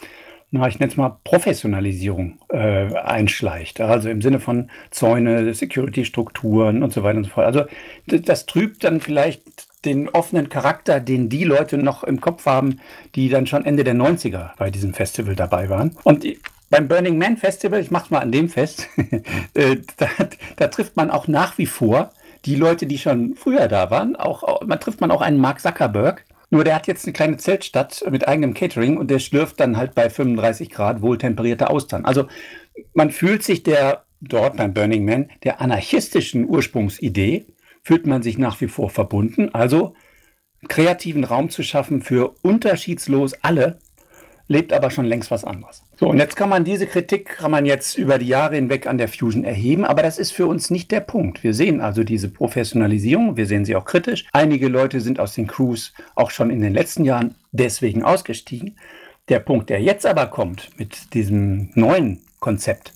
na, 0.53 0.67
ich 0.67 0.81
nenne 0.81 0.91
es 0.91 0.97
mal 0.97 1.19
Professionalisierung 1.23 2.41
äh, 2.49 2.95
einschleicht. 2.97 3.81
Also 3.81 4.09
im 4.09 4.21
Sinne 4.21 4.41
von 4.41 4.71
Zäune, 4.91 5.55
Security-Strukturen 5.55 6.83
und 6.83 6.93
so 6.93 7.03
weiter 7.05 7.19
und 7.19 7.25
so 7.25 7.31
fort. 7.31 7.47
Also 7.47 7.65
das 8.07 8.47
trübt 8.47 8.83
dann 8.83 9.01
vielleicht 9.01 9.43
den 9.85 10.09
offenen 10.09 10.49
Charakter, 10.49 11.01
den 11.01 11.29
die 11.29 11.45
Leute 11.45 11.79
noch 11.79 12.05
im 12.05 12.21
Kopf 12.21 12.47
haben, 12.47 12.81
die 13.15 13.29
dann 13.29 13.47
schon 13.47 13.65
Ende 13.65 13.85
der 13.85 13.95
90er 13.95 14.51
bei 14.59 14.71
diesem 14.71 14.93
Festival 14.93 15.37
dabei 15.37 15.69
waren. 15.71 15.97
Und 16.03 16.27
beim 16.69 16.89
Burning 16.89 17.17
Man 17.17 17.37
Festival, 17.37 17.81
ich 17.81 17.91
mache 17.91 18.07
es 18.07 18.11
mal 18.11 18.19
an 18.19 18.33
dem 18.33 18.49
fest, 18.49 18.89
äh, 19.55 19.77
da, 19.97 20.09
da 20.57 20.69
trifft 20.69 20.97
man 20.97 21.11
auch 21.11 21.29
nach 21.29 21.59
wie 21.59 21.67
vor 21.67 22.11
die 22.45 22.57
Leute, 22.57 22.87
die 22.87 22.99
schon 22.99 23.35
früher 23.37 23.69
da 23.69 23.91
waren. 23.91 24.17
Auch, 24.17 24.65
man 24.67 24.81
trifft 24.81 25.01
man 25.01 25.11
auch 25.11 25.21
einen 25.21 25.39
Mark 25.39 25.61
Zuckerberg, 25.61 26.25
nur 26.51 26.65
der 26.65 26.75
hat 26.75 26.87
jetzt 26.89 27.07
eine 27.07 27.13
kleine 27.13 27.37
Zeltstadt 27.37 28.05
mit 28.11 28.27
eigenem 28.27 28.55
Catering 28.55 28.97
und 28.97 29.11
der 29.11 29.21
schlürft 29.21 29.61
dann 29.61 29.77
halt 29.77 29.95
bei 29.95 30.11
35 30.11 30.71
Grad 30.71 31.01
wohltemperierte 31.01 31.71
Austern. 31.71 32.05
Also 32.05 32.27
man 32.93 33.11
fühlt 33.11 33.43
sich 33.43 33.63
der 33.63 34.05
dort 34.21 34.57
beim 34.57 34.75
Burning 34.75 35.05
Man 35.05 35.31
der 35.45 35.61
anarchistischen 35.61 36.49
Ursprungsidee 36.49 37.47
fühlt 37.83 38.07
man 38.07 38.23
sich 38.23 38.37
nach 38.37 38.61
wie 38.61 38.69
vor 38.69 38.91
verbunden. 38.91 39.55
Also 39.55 39.95
kreativen 40.69 41.25
Raum 41.25 41.51
zu 41.51 41.63
schaffen 41.63 42.03
für 42.03 42.35
unterschiedslos 42.43 43.35
alle, 43.43 43.79
lebt 44.51 44.73
aber 44.73 44.91
schon 44.91 45.05
längst 45.05 45.31
was 45.31 45.45
anderes. 45.45 45.85
So, 45.97 46.09
und 46.09 46.19
jetzt 46.19 46.35
kann 46.35 46.49
man 46.49 46.65
diese 46.65 46.89
Kritik, 46.89 47.37
kann 47.37 47.53
man 47.53 47.67
jetzt 47.67 47.97
über 47.97 48.19
die 48.19 48.27
Jahre 48.27 48.57
hinweg 48.57 48.89
an 48.89 48.99
der 48.99 49.07
Fusion 49.07 49.45
erheben, 49.45 49.85
aber 49.85 50.03
das 50.03 50.19
ist 50.19 50.33
für 50.33 50.49
uns 50.49 50.71
nicht 50.71 50.91
der 50.91 50.99
Punkt. 50.99 51.45
Wir 51.45 51.55
sehen 51.55 51.81
also 51.81 52.03
diese 52.03 52.29
Professionalisierung, 52.29 53.37
wir 53.37 53.47
sehen 53.47 53.65
sie 53.65 53.77
auch 53.77 53.85
kritisch. 53.85 54.27
Einige 54.33 54.67
Leute 54.67 55.01
sind 55.01 55.21
aus 55.21 55.35
den 55.35 55.47
Crews 55.47 55.95
auch 56.17 56.33
schon 56.33 56.51
in 56.51 56.61
den 56.61 56.75
letzten 56.75 57.05
Jahren 57.05 57.37
deswegen 57.53 58.03
ausgestiegen. 58.03 58.77
Der 59.29 59.39
Punkt, 59.39 59.71
der 59.71 59.81
jetzt 59.81 60.05
aber 60.05 60.27
kommt 60.27 60.71
mit 60.77 61.15
diesem 61.15 61.71
neuen 61.77 62.23
Konzept, 62.41 62.93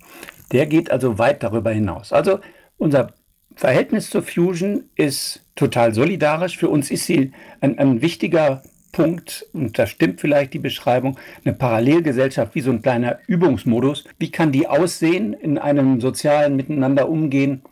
der 0.51 0.67
geht 0.67 0.91
also 0.91 1.19
weit 1.19 1.45
darüber 1.45 1.71
hinaus. 1.71 2.13
Also 2.13 2.41
unser 2.79 3.13
Verhältnis 3.55 4.11
zur 4.11 4.23
Fusion 4.23 4.91
ist 4.97 5.45
total 5.55 5.95
solidarisch. 5.95 6.59
Für 6.59 6.69
uns 6.69 6.91
ist 6.91 7.07
sie 7.07 7.31
ein, 7.61 7.79
ein 7.79 8.03
wichtiger 8.03 8.65
Punkt, 8.95 9.47
und 9.53 9.79
da 9.79 9.87
stimmt 9.87 10.21
vielleicht 10.21 10.55
die 10.55 10.61
Beschreibung, 10.61 11.19
eine 11.45 11.53
Parallelgesellschaft 11.53 12.55
wie 12.55 12.61
so 12.61 12.71
ein 12.71 12.81
kleiner 12.81 13.19
Übungsmodus. 13.27 14.05
Wie 14.19 14.31
kann 14.31 14.53
die 14.53 14.69
aussehen, 14.69 15.33
in 15.35 15.59
einem 15.59 16.01
sozialen 16.01 16.55
Miteinander 16.55 17.09
umgehen, 17.09 17.63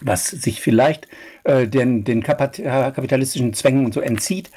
was 0.00 0.26
sich 0.28 0.60
vielleicht 0.60 1.06
äh, 1.44 1.68
den, 1.68 2.04
den 2.04 2.22
kapitalistischen 2.22 3.52
Zwängen 3.52 3.84
und 3.84 3.94
so 3.94 4.00
entzieht. 4.00 4.50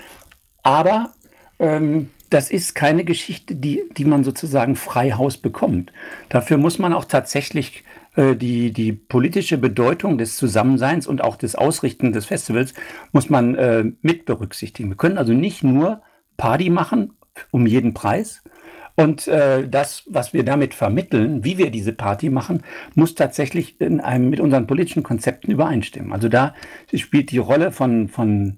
Aber 0.63 1.11
ähm, 1.59 2.09
das 2.29 2.51
ist 2.51 2.73
keine 2.73 3.03
Geschichte, 3.03 3.55
die, 3.55 3.83
die 3.95 4.05
man 4.05 4.23
sozusagen 4.23 4.75
frei 4.75 5.11
Haus 5.11 5.37
bekommt. 5.37 5.91
Dafür 6.29 6.57
muss 6.57 6.79
man 6.79 6.93
auch 6.93 7.05
tatsächlich 7.05 7.83
die, 8.17 8.71
die 8.71 8.93
politische 8.93 9.57
Bedeutung 9.57 10.17
des 10.17 10.37
Zusammenseins 10.37 11.07
und 11.07 11.23
auch 11.23 11.35
des 11.35 11.55
Ausrichten 11.55 12.11
des 12.11 12.25
Festivals 12.25 12.73
muss 13.11 13.29
man 13.29 13.55
äh, 13.55 13.85
mit 14.01 14.25
berücksichtigen. 14.25 14.89
Wir 14.89 14.97
können 14.97 15.17
also 15.17 15.33
nicht 15.33 15.63
nur 15.63 16.01
Party 16.37 16.69
machen 16.69 17.13
um 17.51 17.67
jeden 17.67 17.93
Preis. 17.93 18.43
Und 18.95 19.27
äh, 19.27 19.67
das, 19.69 20.03
was 20.07 20.33
wir 20.33 20.43
damit 20.43 20.73
vermitteln, 20.73 21.43
wie 21.43 21.59
wir 21.59 21.69
diese 21.69 21.93
Party 21.93 22.31
machen, 22.31 22.63
muss 22.95 23.13
tatsächlich 23.13 23.79
in 23.79 23.99
einem, 23.99 24.29
mit 24.29 24.39
unseren 24.39 24.65
politischen 24.65 25.03
Konzepten 25.03 25.51
übereinstimmen. 25.51 26.13
Also 26.13 26.29
da 26.29 26.55
spielt 26.91 27.29
die 27.29 27.37
Rolle 27.37 27.71
von, 27.71 28.07
von 28.07 28.57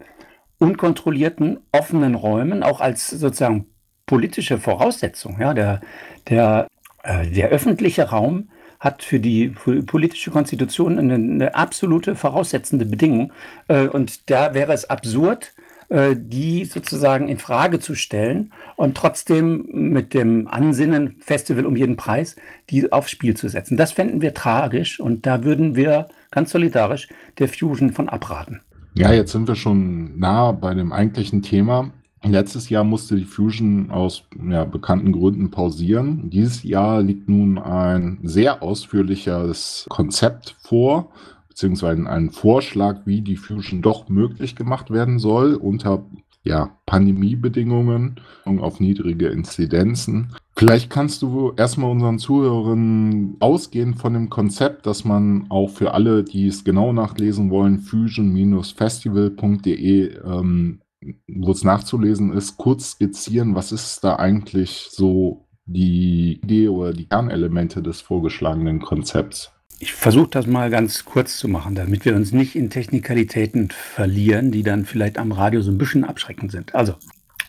unkontrollierten, 0.57 1.59
offenen 1.73 2.15
Räumen 2.15 2.63
auch 2.63 2.79
als 2.79 3.09
sozusagen 3.09 3.65
politische 4.05 4.59
Voraussetzung. 4.59 5.41
Ja, 5.41 5.53
der, 5.53 5.81
der, 6.29 6.67
äh, 7.03 7.27
der 7.27 7.49
öffentliche 7.49 8.03
Raum 8.03 8.49
hat 8.79 9.03
für 9.03 9.19
die 9.19 9.49
politische 9.49 10.31
Konstitution 10.31 10.97
eine, 10.97 11.15
eine 11.15 11.55
absolute 11.55 12.15
voraussetzende 12.15 12.85
Bedingung. 12.85 13.33
Äh, 13.67 13.87
und 13.87 14.29
da 14.29 14.53
wäre 14.53 14.73
es 14.73 14.89
absurd, 14.89 15.53
äh, 15.89 16.15
die 16.17 16.65
sozusagen 16.65 17.27
in 17.27 17.39
Frage 17.39 17.79
zu 17.79 17.95
stellen 17.95 18.53
und 18.75 18.95
trotzdem 18.95 19.65
mit 19.71 20.13
dem 20.13 20.47
Ansinnen, 20.47 21.15
Festival 21.19 21.65
um 21.65 21.75
jeden 21.75 21.97
Preis, 21.97 22.35
die 22.69 22.91
aufs 22.91 23.11
Spiel 23.11 23.35
zu 23.35 23.49
setzen. 23.49 23.75
Das 23.75 23.91
fänden 23.91 24.21
wir 24.21 24.33
tragisch 24.33 24.99
und 24.99 25.25
da 25.25 25.43
würden 25.43 25.75
wir 25.75 26.07
ganz 26.31 26.51
solidarisch 26.51 27.09
der 27.39 27.49
Fusion 27.49 27.91
von 27.91 28.07
abraten. 28.07 28.61
Ja, 28.93 29.11
jetzt 29.13 29.31
sind 29.31 29.47
wir 29.47 29.55
schon 29.55 30.19
nah 30.19 30.51
bei 30.51 30.73
dem 30.73 30.91
eigentlichen 30.91 31.41
Thema. 31.41 31.91
Letztes 32.23 32.69
Jahr 32.69 32.83
musste 32.83 33.15
die 33.15 33.25
Fusion 33.25 33.91
aus 33.91 34.23
ja, 34.49 34.65
bekannten 34.65 35.11
Gründen 35.11 35.51
pausieren. 35.51 36.29
Dieses 36.29 36.63
Jahr 36.63 37.01
liegt 37.01 37.29
nun 37.29 37.57
ein 37.57 38.19
sehr 38.23 38.61
ausführliches 38.61 39.85
Konzept 39.89 40.55
vor, 40.59 41.11
beziehungsweise 41.47 42.09
ein 42.09 42.31
Vorschlag, 42.31 43.01
wie 43.05 43.21
die 43.21 43.37
Fusion 43.37 43.81
doch 43.81 44.09
möglich 44.09 44.55
gemacht 44.55 44.91
werden 44.91 45.19
soll 45.19 45.55
unter 45.55 46.03
ja, 46.43 46.77
Pandemiebedingungen 46.85 48.19
und 48.45 48.59
auf 48.59 48.79
niedrige 48.79 49.27
Inzidenzen. 49.27 50.33
Vielleicht 50.55 50.89
kannst 50.89 51.21
du 51.21 51.51
erstmal 51.55 51.91
unseren 51.91 52.17
Zuhörern 52.19 53.37
ausgehend 53.39 53.99
von 53.99 54.13
dem 54.13 54.29
Konzept, 54.29 54.85
dass 54.85 55.05
man 55.05 55.45
auch 55.49 55.69
für 55.69 55.93
alle, 55.93 56.23
die 56.23 56.47
es 56.47 56.65
genau 56.65 56.91
nachlesen 56.91 57.49
wollen, 57.49 57.79
fusion-festival.de 57.79 60.17
ähm, 60.17 60.81
wo 61.27 61.51
es 61.51 61.63
nachzulesen 61.63 62.33
ist, 62.33 62.57
kurz 62.57 62.91
skizzieren, 62.91 63.55
was 63.55 63.71
ist 63.71 64.03
da 64.03 64.17
eigentlich 64.17 64.89
so 64.91 65.47
die 65.65 66.39
Idee 66.43 66.67
oder 66.67 66.93
die 66.93 67.07
Kernelemente 67.07 67.81
des 67.81 68.01
vorgeschlagenen 68.01 68.81
Konzepts? 68.81 69.51
Ich 69.81 69.93
versuche 69.93 70.29
das 70.31 70.45
mal 70.45 70.69
ganz 70.69 71.05
kurz 71.05 71.37
zu 71.37 71.47
machen, 71.47 71.73
damit 71.73 72.03
wir 72.03 72.15
uns 72.15 72.33
nicht 72.33 72.55
in 72.55 72.69
Technikalitäten 72.69 73.69
verlieren, 73.69 74.51
die 74.51 74.63
dann 74.63 74.85
vielleicht 74.85 75.17
am 75.17 75.31
Radio 75.31 75.61
so 75.61 75.71
ein 75.71 75.77
bisschen 75.77 76.03
abschreckend 76.03 76.51
sind. 76.51 76.75
Also, 76.75 76.95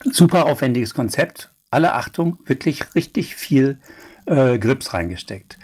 super 0.04 0.46
aufwendiges 0.46 0.94
Konzept. 0.94 1.50
Alle 1.72 1.94
Achtung, 1.94 2.38
wirklich 2.46 2.94
richtig 2.94 3.34
viel 3.34 3.78
äh, 4.26 4.58
Grips 4.58 4.94
reingesteckt. 4.94 5.58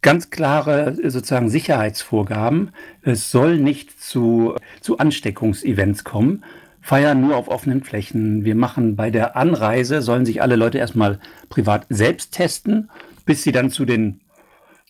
Ganz 0.00 0.30
klare 0.30 0.96
sozusagen 1.10 1.48
Sicherheitsvorgaben. 1.48 2.70
Es 3.02 3.30
soll 3.30 3.58
nicht 3.58 4.00
zu, 4.00 4.54
zu 4.80 4.98
Ansteckungsevents 4.98 6.04
kommen 6.04 6.44
feiern 6.82 7.20
nur 7.20 7.36
auf 7.36 7.48
offenen 7.48 7.82
Flächen. 7.82 8.44
Wir 8.44 8.56
machen 8.56 8.96
bei 8.96 9.10
der 9.10 9.36
Anreise, 9.36 10.02
sollen 10.02 10.26
sich 10.26 10.42
alle 10.42 10.56
Leute 10.56 10.78
erstmal 10.78 11.18
privat 11.48 11.86
selbst 11.88 12.32
testen, 12.32 12.90
bis 13.24 13.44
sie 13.44 13.52
dann 13.52 13.70
zu 13.70 13.84
den, 13.84 14.20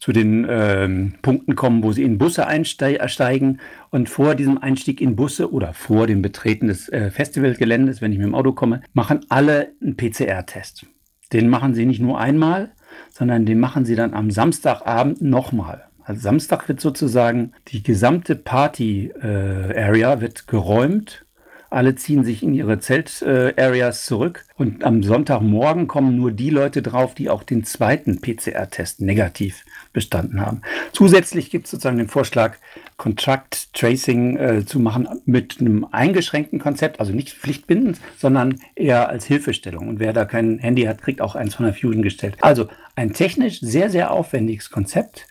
zu 0.01 0.13
den 0.13 0.47
ähm, 0.49 1.15
Punkten 1.21 1.55
kommen, 1.55 1.85
wo 1.85 1.93
sie 1.93 2.03
in 2.03 2.19
Busse 2.19 2.47
einsteigen. 2.47 3.61
Und 3.91 4.09
vor 4.09 4.35
diesem 4.35 4.59
Einstieg 4.59 5.01
in 5.01 5.17
Busse 5.17 5.53
oder 5.53 5.75
vor 5.75 6.07
dem 6.07 6.23
Betreten 6.23 6.69
des 6.69 6.89
äh, 6.89 7.11
Festivalgeländes, 7.11 8.01
wenn 8.01 8.13
ich 8.13 8.19
mit 8.19 8.27
dem 8.27 8.35
Auto 8.35 8.53
komme, 8.53 8.81
machen 8.95 9.21
alle 9.29 9.73
einen 9.83 9.97
PCR-Test. 9.97 10.87
Den 11.33 11.49
machen 11.49 11.75
sie 11.75 11.87
nicht 11.87 12.01
nur 12.01 12.19
einmal, 12.19 12.73
sondern 13.11 13.45
den 13.45 13.61
machen 13.61 13.85
sie 13.85 13.97
dann 13.97 14.15
am 14.15 14.31
Samstagabend 14.31 15.21
nochmal. 15.21 15.85
Also 16.05 16.21
Samstag 16.21 16.69
wird 16.69 16.81
sozusagen 16.81 17.53
die 17.69 17.83
gesamte 17.83 18.35
Party-Area 18.35 20.15
äh, 20.15 20.29
geräumt 20.47 21.25
alle 21.73 21.95
ziehen 21.95 22.25
sich 22.25 22.43
in 22.43 22.55
ihre 22.55 22.79
Zelt-Areas 22.79 24.05
zurück 24.05 24.45
und 24.57 24.85
am 24.85 25.03
Sonntagmorgen 25.03 25.89
kommen 25.89 26.17
nur 26.17 26.31
die 26.31 26.51
Leute 26.51 26.83
drauf, 26.83 27.15
die 27.15 27.31
auch 27.31 27.43
den 27.43 27.65
zweiten 27.65 28.21
PCR-Test 28.21 29.01
negativ 29.01 29.65
bestanden 29.93 30.41
haben. 30.41 30.61
Zusätzlich 30.93 31.51
gibt 31.51 31.67
es 31.67 31.71
sozusagen 31.71 31.99
den 31.99 32.09
Vorschlag, 32.09 32.57
Contract 32.97 33.73
Tracing 33.75 34.37
äh, 34.37 34.67
zu 34.67 34.79
machen 34.79 35.09
mit 35.25 35.61
einem 35.61 35.87
eingeschränkten 35.91 36.59
Konzept, 36.59 37.01
also 37.01 37.13
nicht 37.13 37.31
pflichtbindend, 37.31 38.01
sondern 38.19 38.61
eher 38.75 39.09
als 39.09 39.25
Hilfestellung. 39.25 39.89
Und 39.89 39.99
wer 39.99 40.13
da 40.13 40.25
kein 40.25 40.59
Handy 40.59 40.83
hat, 40.83 41.03
kriegt 41.03 41.21
auch 41.21 41.35
eins 41.35 41.55
von 41.55 41.65
der 41.67 41.75
Fusion 41.75 42.03
gestellt. 42.03 42.37
Also 42.41 42.69
ein 42.95 43.13
technisch 43.13 43.61
sehr, 43.61 43.91
sehr 43.91 44.11
aufwendiges 44.11 44.71
Konzept, 44.71 45.27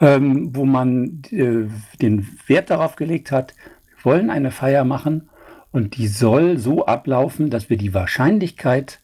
ähm, 0.00 0.54
wo 0.54 0.64
man 0.64 1.22
äh, 1.30 1.66
den 2.00 2.28
Wert 2.46 2.70
darauf 2.70 2.96
gelegt 2.96 3.32
hat, 3.32 3.54
wollen 4.02 4.30
eine 4.30 4.50
Feier 4.50 4.84
machen 4.84 5.27
und 5.72 5.96
die 5.96 6.08
soll 6.08 6.58
so 6.58 6.86
ablaufen, 6.86 7.50
dass 7.50 7.70
wir 7.70 7.76
die 7.76 7.94
Wahrscheinlichkeit, 7.94 9.00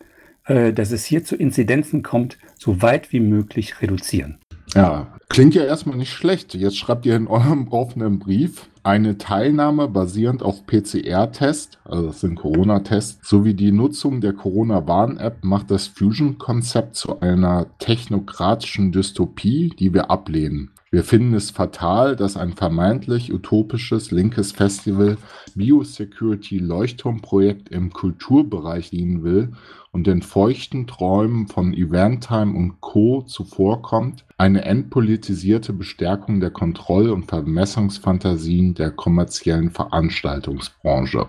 äh, 0.46 0.72
dass 0.72 0.90
es 0.90 1.04
hier 1.04 1.24
zu 1.24 1.36
Inzidenzen 1.36 2.02
kommt, 2.02 2.38
so 2.58 2.82
weit 2.82 3.12
wie 3.12 3.20
möglich 3.20 3.80
reduzieren. 3.82 4.38
Ja, 4.74 5.18
klingt 5.28 5.54
ja 5.54 5.64
erstmal 5.64 5.96
nicht 5.96 6.12
schlecht. 6.12 6.54
Jetzt 6.54 6.78
schreibt 6.78 7.06
ihr 7.06 7.16
in 7.16 7.28
eurem 7.28 7.68
offenen 7.70 8.18
Brief, 8.18 8.68
eine 8.82 9.16
Teilnahme 9.16 9.88
basierend 9.88 10.42
auf 10.42 10.66
PCR-Test, 10.66 11.78
also 11.84 12.08
das 12.08 12.20
sind 12.20 12.34
Corona-Tests, 12.34 13.26
sowie 13.26 13.54
die 13.54 13.72
Nutzung 13.72 14.20
der 14.20 14.34
Corona-Warn-App 14.34 15.42
macht 15.42 15.70
das 15.70 15.86
Fusion-Konzept 15.86 16.94
zu 16.94 17.20
einer 17.20 17.66
technokratischen 17.78 18.92
Dystopie, 18.92 19.70
die 19.70 19.94
wir 19.94 20.10
ablehnen. 20.10 20.70
Wir 20.94 21.02
finden 21.02 21.34
es 21.34 21.50
fatal, 21.50 22.14
dass 22.14 22.36
ein 22.36 22.52
vermeintlich 22.52 23.34
utopisches 23.34 24.12
linkes 24.12 24.52
Festival 24.52 25.16
Biosecurity-Leuchtturmprojekt 25.56 27.68
im 27.70 27.92
Kulturbereich 27.92 28.90
dienen 28.90 29.24
will 29.24 29.54
und 29.90 30.06
den 30.06 30.22
feuchten 30.22 30.86
Träumen 30.86 31.48
von 31.48 31.74
Eventtime 31.74 32.56
und 32.56 32.80
Co. 32.80 33.22
zuvorkommt, 33.22 34.24
eine 34.38 34.64
entpolitisierte 34.64 35.72
Bestärkung 35.72 36.38
der 36.38 36.52
Kontroll- 36.52 37.10
und 37.10 37.28
Vermessungsfantasien 37.28 38.74
der 38.74 38.92
kommerziellen 38.92 39.72
Veranstaltungsbranche. 39.72 41.26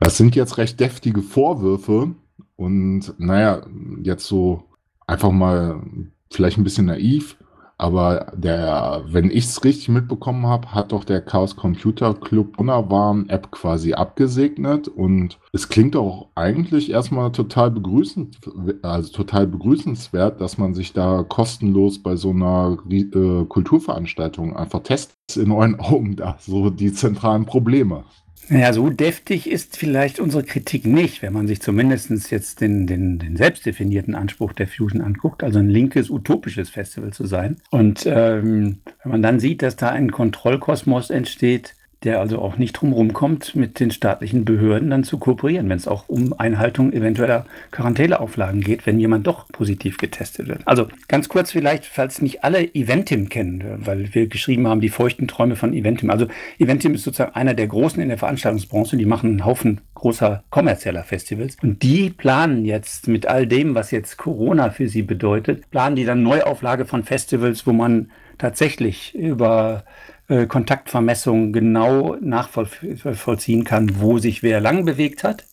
Das 0.00 0.16
sind 0.16 0.34
jetzt 0.34 0.56
recht 0.56 0.80
deftige 0.80 1.20
Vorwürfe 1.20 2.14
und 2.56 3.12
naja, 3.18 3.60
jetzt 4.02 4.24
so 4.24 4.64
einfach 5.06 5.32
mal 5.32 5.82
vielleicht 6.30 6.56
ein 6.56 6.64
bisschen 6.64 6.86
naiv 6.86 7.36
aber 7.78 8.32
der, 8.34 9.02
wenn 9.06 9.30
ich 9.30 9.44
es 9.44 9.62
richtig 9.62 9.88
mitbekommen 9.90 10.46
habe, 10.46 10.72
hat 10.72 10.92
doch 10.92 11.04
der 11.04 11.20
Chaos 11.20 11.56
Computer 11.56 12.14
Club 12.14 12.58
Unawarn 12.58 13.28
App 13.28 13.50
quasi 13.50 13.92
abgesegnet 13.92 14.88
und 14.88 15.38
es 15.52 15.68
klingt 15.68 15.94
auch 15.94 16.28
eigentlich 16.34 16.90
erstmal 16.90 17.32
total 17.32 17.70
begrüßend, 17.70 18.38
also 18.82 19.12
total 19.12 19.46
begrüßenswert, 19.46 20.40
dass 20.40 20.56
man 20.56 20.74
sich 20.74 20.94
da 20.94 21.22
kostenlos 21.22 22.02
bei 22.02 22.16
so 22.16 22.30
einer 22.30 22.78
äh, 22.88 23.44
Kulturveranstaltung 23.44 24.56
einfach 24.56 24.82
testet. 24.82 25.16
In 25.36 25.50
euren 25.50 25.78
Augen 25.80 26.16
da 26.16 26.36
so 26.38 26.70
die 26.70 26.92
zentralen 26.92 27.46
Probleme. 27.46 28.04
Ja, 28.48 28.72
so 28.72 28.90
deftig 28.90 29.50
ist 29.50 29.76
vielleicht 29.76 30.20
unsere 30.20 30.44
Kritik 30.44 30.86
nicht, 30.86 31.20
wenn 31.22 31.32
man 31.32 31.48
sich 31.48 31.60
zumindest 31.60 32.30
jetzt 32.30 32.60
den, 32.60 32.86
den, 32.86 33.18
den 33.18 33.36
selbstdefinierten 33.36 34.14
Anspruch 34.14 34.52
der 34.52 34.68
Fusion 34.68 35.00
anguckt, 35.00 35.42
also 35.42 35.58
ein 35.58 35.68
linkes, 35.68 36.10
utopisches 36.10 36.70
Festival 36.70 37.12
zu 37.12 37.26
sein. 37.26 37.56
Und 37.70 38.06
ähm, 38.06 38.78
wenn 39.02 39.12
man 39.12 39.22
dann 39.22 39.40
sieht, 39.40 39.62
dass 39.62 39.74
da 39.74 39.90
ein 39.90 40.12
Kontrollkosmos 40.12 41.10
entsteht, 41.10 41.74
der 42.06 42.20
also 42.20 42.38
auch 42.38 42.56
nicht 42.56 42.72
drumherum 42.72 43.12
kommt, 43.12 43.54
mit 43.56 43.80
den 43.80 43.90
staatlichen 43.90 44.44
Behörden 44.44 44.90
dann 44.90 45.04
zu 45.04 45.18
kooperieren, 45.18 45.68
wenn 45.68 45.76
es 45.76 45.88
auch 45.88 46.08
um 46.08 46.32
Einhaltung 46.38 46.92
eventueller 46.92 47.46
Quarantäneauflagen 47.72 48.60
geht, 48.60 48.86
wenn 48.86 48.98
jemand 48.98 49.26
doch 49.26 49.48
positiv 49.48 49.98
getestet 49.98 50.48
wird. 50.48 50.60
Also 50.64 50.86
ganz 51.08 51.28
kurz 51.28 51.50
vielleicht, 51.50 51.84
falls 51.84 52.22
nicht 52.22 52.44
alle 52.44 52.74
Eventim 52.74 53.28
kennen, 53.28 53.80
weil 53.84 54.14
wir 54.14 54.28
geschrieben 54.28 54.68
haben, 54.68 54.80
die 54.80 54.88
feuchten 54.88 55.26
Träume 55.26 55.56
von 55.56 55.74
Eventim. 55.74 56.10
Also 56.10 56.28
Eventim 56.58 56.94
ist 56.94 57.02
sozusagen 57.02 57.34
einer 57.34 57.54
der 57.54 57.66
großen 57.66 58.00
in 58.00 58.08
der 58.08 58.18
Veranstaltungsbranche, 58.18 58.96
die 58.96 59.04
machen 59.04 59.30
einen 59.30 59.44
Haufen 59.44 59.80
großer 59.94 60.44
kommerzieller 60.50 61.02
Festivals 61.02 61.56
und 61.62 61.82
die 61.82 62.10
planen 62.10 62.64
jetzt 62.64 63.08
mit 63.08 63.26
all 63.26 63.46
dem, 63.46 63.74
was 63.74 63.90
jetzt 63.90 64.16
Corona 64.16 64.70
für 64.70 64.88
sie 64.88 65.02
bedeutet, 65.02 65.68
planen 65.70 65.96
die 65.96 66.04
dann 66.04 66.22
Neuauflage 66.22 66.84
von 66.84 67.02
Festivals, 67.02 67.66
wo 67.66 67.72
man 67.72 68.10
tatsächlich 68.38 69.14
über 69.14 69.84
äh, 70.28 70.46
Kontaktvermessung 70.46 71.52
genau 71.52 72.16
nachvollziehen 72.20 73.64
kann, 73.64 74.00
wo 74.00 74.18
sich 74.18 74.42
wer 74.42 74.60
lang 74.60 74.84
bewegt 74.84 75.24
hat. 75.24 75.46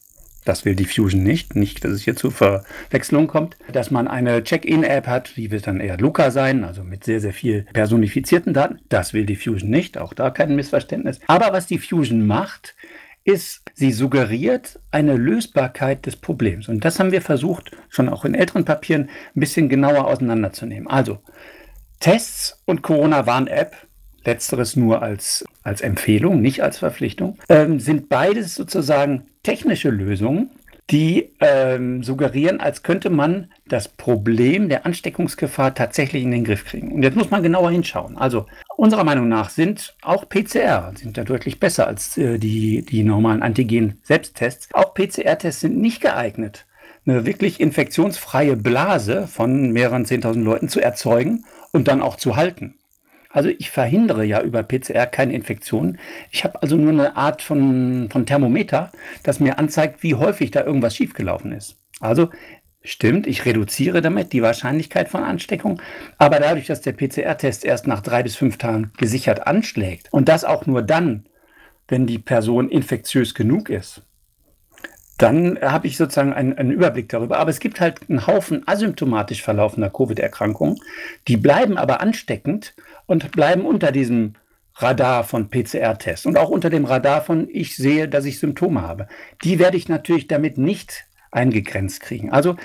Das 0.46 0.66
will 0.66 0.76
die 0.76 0.86
Fusion 0.86 1.24
nicht. 1.24 1.56
Nicht, 1.56 1.86
dass 1.86 1.92
es 1.92 2.04
hier 2.04 2.16
zu 2.16 2.32
Verwechslung 2.32 3.28
kommt. 3.28 3.56
Dass 3.72 3.92
man 3.92 4.08
eine 4.08 4.44
Check-in-App 4.44 5.08
hat, 5.08 5.38
die 5.38 5.52
wird 5.52 5.68
dann 5.68 5.80
eher 5.80 5.98
Luca 5.98 6.32
sein, 6.32 6.64
also 6.64 6.84
mit 6.84 7.04
sehr, 7.04 7.22
sehr 7.22 7.34
viel 7.34 7.66
personifizierten 7.74 8.54
Daten. 8.54 8.80
Das 8.90 9.14
will 9.14 9.26
die 9.26 9.36
Fusion 9.36 9.70
nicht. 9.70 9.98
Auch 9.98 10.14
da 10.14 10.30
kein 10.32 10.56
Missverständnis. 10.56 11.20
Aber 11.28 11.54
was 11.54 11.68
die 11.68 11.80
Fusion 11.80 12.26
macht, 12.28 12.76
ist, 13.24 13.62
sie 13.74 13.94
suggeriert 13.94 14.80
eine 14.92 15.16
Lösbarkeit 15.16 16.06
des 16.06 16.18
Problems. 16.18 16.68
Und 16.68 16.84
das 16.84 17.00
haben 17.00 17.12
wir 17.12 17.22
versucht, 17.22 17.72
schon 17.88 18.10
auch 18.10 18.26
in 18.26 18.36
älteren 18.36 18.66
Papieren 18.66 19.10
ein 19.36 19.40
bisschen 19.40 19.70
genauer 19.70 20.08
auseinanderzunehmen. 20.08 20.90
Also, 20.90 21.20
Tests 22.02 22.62
und 22.66 22.82
Corona-Warn-App 22.82 23.78
letzteres 24.26 24.76
nur 24.76 25.02
als, 25.02 25.46
als 25.64 25.82
Empfehlung, 25.82 26.42
nicht 26.42 26.64
als 26.64 26.80
Verpflichtung, 26.80 27.38
ähm, 27.50 27.80
sind 27.80 28.10
beides 28.10 28.56
sozusagen 28.56 29.26
technische 29.44 29.90
Lösungen, 29.90 30.50
die 30.90 31.32
ähm, 31.40 32.04
suggerieren, 32.04 32.60
als 32.60 32.84
könnte 32.84 33.10
man 33.10 33.50
das 33.68 33.88
Problem 33.88 34.70
der 34.70 34.86
Ansteckungsgefahr 34.86 35.74
tatsächlich 35.74 36.24
in 36.24 36.32
den 36.32 36.44
Griff 36.44 36.66
kriegen. 36.66 36.92
Und 36.92 37.04
jetzt 37.04 37.16
muss 37.16 37.32
man 37.32 37.42
genauer 37.42 37.72
hinschauen. 37.72 38.18
Also 38.18 38.46
unserer 38.76 39.04
Meinung 39.04 39.30
nach 39.30 39.50
sind 39.50 39.96
auch 40.02 40.28
PCR 40.28 40.92
sind 40.96 41.18
da 41.18 41.24
deutlich 41.24 41.60
besser 41.60 41.88
als 41.88 42.18
äh, 42.18 42.38
die, 42.38 42.84
die 42.84 43.04
normalen 43.04 43.44
Antigen-Selbsttests. 43.44 44.70
Auch 44.74 44.94
PCR-Tests 44.94 45.62
sind 45.62 45.78
nicht 45.78 46.02
geeignet, 46.02 46.66
eine 47.06 47.26
wirklich 47.26 47.60
infektionsfreie 47.60 48.56
Blase 48.56 49.28
von 49.28 49.72
mehreren 49.72 50.06
10.000 50.06 50.44
Leuten 50.44 50.70
zu 50.70 50.82
erzeugen 50.82 51.46
und 51.72 51.88
dann 51.88 52.02
auch 52.02 52.18
zu 52.18 52.36
halten. 52.36 52.76
Also 53.34 53.50
ich 53.50 53.72
verhindere 53.72 54.24
ja 54.24 54.42
über 54.42 54.62
PCR 54.62 55.08
keine 55.08 55.34
Infektionen. 55.34 55.98
Ich 56.30 56.44
habe 56.44 56.62
also 56.62 56.78
nur 56.78 56.92
eine 56.92 57.18
Art 57.18 57.42
von, 57.42 58.08
von 58.12 58.28
Thermometer, 58.28 58.92
das 59.24 59.40
mir 59.40 59.58
anzeigt, 59.58 60.04
wie 60.04 60.14
häufig 60.14 60.52
da 60.52 60.64
irgendwas 60.64 60.96
schiefgelaufen 60.96 61.52
ist. 61.52 61.78
Also 62.00 62.30
stimmt, 62.84 63.26
ich 63.26 63.44
reduziere 63.46 64.02
damit 64.02 64.34
die 64.34 64.44
Wahrscheinlichkeit 64.44 65.10
von 65.10 65.24
Ansteckung, 65.24 65.82
aber 66.20 66.40
dadurch, 66.40 66.68
dass 66.68 66.82
der 66.82 66.94
PCR-Test 66.94 67.66
erst 67.66 67.88
nach 67.88 68.02
drei 68.02 68.22
bis 68.22 68.36
fünf 68.36 68.60
Tagen 68.60 68.92
gesichert 68.98 69.48
anschlägt 69.48 70.14
und 70.14 70.30
das 70.30 70.46
auch 70.46 70.68
nur 70.68 70.84
dann, 70.84 71.26
wenn 71.88 72.06
die 72.06 72.20
Person 72.20 72.70
infektiös 72.70 73.34
genug 73.34 73.70
ist, 73.70 74.04
dann 75.18 75.60
habe 75.62 75.88
ich 75.88 75.98
sozusagen 75.98 76.34
einen, 76.34 76.54
einen, 76.58 76.72
Überblick 76.72 77.10
darüber. 77.10 77.38
Aber 77.40 77.50
es 77.50 77.60
gibt 77.60 77.80
halt 77.80 78.10
einen 78.10 78.26
Haufen 78.28 78.68
asymptomatisch 78.68 79.42
verlaufender 79.42 79.90
Covid-Erkrankungen, 79.90 80.78
die 81.28 81.38
bleiben 81.38 81.78
aber 81.78 82.02
ansteckend 82.02 82.74
und 83.06 83.32
bleiben 83.32 83.66
unter 83.66 83.92
diesem 83.92 84.34
Radar 84.76 85.24
von 85.24 85.50
PCR-Tests 85.50 86.26
und 86.26 86.38
auch 86.38 86.50
unter 86.50 86.70
dem 86.70 86.86
Radar 86.86 87.22
von 87.22 87.48
ich 87.52 87.76
sehe, 87.76 88.08
dass 88.08 88.26
ich 88.26 88.40
Symptome 88.40 88.82
habe. 88.82 89.08
Die 89.44 89.60
werde 89.60 89.78
ich 89.78 89.88
natürlich 89.88 90.28
damit 90.28 90.58
nicht 90.58 91.06
eingegrenzt 91.32 92.02
kriegen. 92.02 92.32
Also 92.32 92.56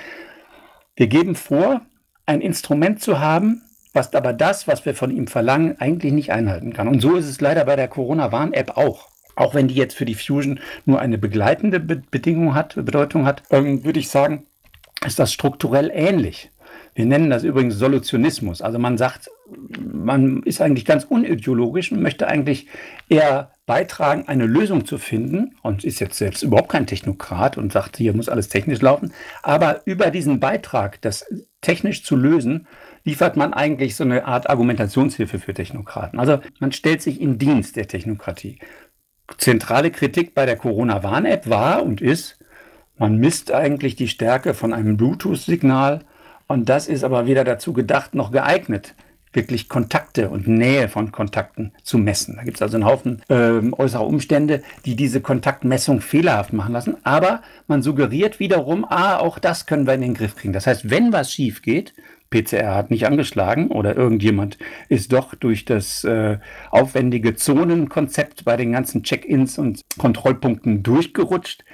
wir 0.96 1.06
geben 1.06 1.34
vor, 1.34 1.82
ein 2.26 2.40
Instrument 2.40 3.00
zu 3.00 3.20
haben, 3.20 3.62
was 3.92 4.14
aber 4.14 4.32
das, 4.32 4.68
was 4.68 4.84
wir 4.84 4.94
von 4.94 5.10
ihm 5.10 5.26
verlangen, 5.26 5.80
eigentlich 5.80 6.12
nicht 6.12 6.32
einhalten 6.32 6.72
kann. 6.72 6.88
Und 6.88 7.00
so 7.00 7.16
ist 7.16 7.26
es 7.26 7.40
leider 7.40 7.64
bei 7.64 7.76
der 7.76 7.88
Corona-Warn-App 7.88 8.76
auch. 8.76 9.08
Auch 9.34 9.54
wenn 9.54 9.68
die 9.68 9.74
jetzt 9.74 9.96
für 9.96 10.04
die 10.04 10.14
Fusion 10.14 10.60
nur 10.84 11.00
eine 11.00 11.16
begleitende 11.16 11.78
Bedingung 11.80 12.54
hat, 12.54 12.74
Bedeutung 12.74 13.24
hat, 13.24 13.42
ähm, 13.50 13.84
würde 13.84 14.00
ich 14.00 14.08
sagen, 14.08 14.46
ist 15.06 15.18
das 15.18 15.32
strukturell 15.32 15.90
ähnlich. 15.94 16.50
Wir 16.98 17.06
nennen 17.06 17.30
das 17.30 17.44
übrigens 17.44 17.76
Solutionismus. 17.76 18.60
Also 18.60 18.80
man 18.80 18.98
sagt, 18.98 19.30
man 19.80 20.42
ist 20.42 20.60
eigentlich 20.60 20.84
ganz 20.84 21.04
unideologisch 21.04 21.92
und 21.92 22.02
möchte 22.02 22.26
eigentlich 22.26 22.66
eher 23.08 23.52
beitragen, 23.66 24.24
eine 24.26 24.46
Lösung 24.46 24.84
zu 24.84 24.98
finden 24.98 25.54
und 25.62 25.84
ist 25.84 26.00
jetzt 26.00 26.18
selbst 26.18 26.42
überhaupt 26.42 26.70
kein 26.70 26.88
Technokrat 26.88 27.56
und 27.56 27.72
sagt, 27.72 27.98
hier 27.98 28.14
muss 28.14 28.28
alles 28.28 28.48
technisch 28.48 28.80
laufen. 28.80 29.12
Aber 29.44 29.82
über 29.84 30.10
diesen 30.10 30.40
Beitrag, 30.40 31.00
das 31.00 31.24
technisch 31.60 32.02
zu 32.02 32.16
lösen, 32.16 32.66
liefert 33.04 33.36
man 33.36 33.54
eigentlich 33.54 33.94
so 33.94 34.02
eine 34.02 34.24
Art 34.24 34.50
Argumentationshilfe 34.50 35.38
für 35.38 35.54
Technokraten. 35.54 36.18
Also 36.18 36.40
man 36.58 36.72
stellt 36.72 37.00
sich 37.00 37.20
in 37.20 37.38
Dienst 37.38 37.76
der 37.76 37.86
Technokratie. 37.86 38.58
Zentrale 39.36 39.92
Kritik 39.92 40.34
bei 40.34 40.46
der 40.46 40.56
Corona-Warn-App 40.56 41.48
war 41.48 41.84
und 41.84 42.00
ist, 42.00 42.40
man 42.96 43.18
misst 43.18 43.52
eigentlich 43.52 43.94
die 43.94 44.08
Stärke 44.08 44.52
von 44.52 44.72
einem 44.72 44.96
Bluetooth-Signal 44.96 46.00
und 46.48 46.68
das 46.68 46.88
ist 46.88 47.04
aber 47.04 47.26
weder 47.26 47.44
dazu 47.44 47.72
gedacht 47.72 48.14
noch 48.14 48.32
geeignet, 48.32 48.94
wirklich 49.32 49.68
Kontakte 49.68 50.30
und 50.30 50.48
Nähe 50.48 50.88
von 50.88 51.12
Kontakten 51.12 51.72
zu 51.82 51.98
messen. 51.98 52.36
Da 52.36 52.42
gibt 52.42 52.56
es 52.56 52.62
also 52.62 52.76
einen 52.76 52.86
Haufen 52.86 53.22
äh, 53.28 53.60
äußerer 53.72 54.06
Umstände, 54.06 54.62
die 54.86 54.96
diese 54.96 55.20
Kontaktmessung 55.20 56.00
fehlerhaft 56.00 56.52
machen 56.52 56.72
lassen. 56.72 56.96
Aber 57.04 57.42
man 57.66 57.82
suggeriert 57.82 58.40
wiederum, 58.40 58.86
ah, 58.88 59.18
auch 59.18 59.38
das 59.38 59.66
können 59.66 59.86
wir 59.86 59.94
in 59.94 60.00
den 60.00 60.14
Griff 60.14 60.36
kriegen. 60.36 60.54
Das 60.54 60.66
heißt, 60.66 60.90
wenn 60.90 61.12
was 61.12 61.30
schief 61.30 61.60
geht, 61.60 61.92
PCR 62.30 62.74
hat 62.74 62.90
nicht 62.90 63.06
angeschlagen 63.06 63.68
oder 63.68 63.96
irgendjemand 63.96 64.58
ist 64.88 65.12
doch 65.12 65.34
durch 65.34 65.64
das 65.64 66.04
äh, 66.04 66.38
aufwendige 66.70 67.34
Zonenkonzept 67.34 68.44
bei 68.44 68.56
den 68.56 68.72
ganzen 68.72 69.02
Check-ins 69.02 69.58
und 69.58 69.80
Kontrollpunkten 69.98 70.82
durchgerutscht. 70.82 71.64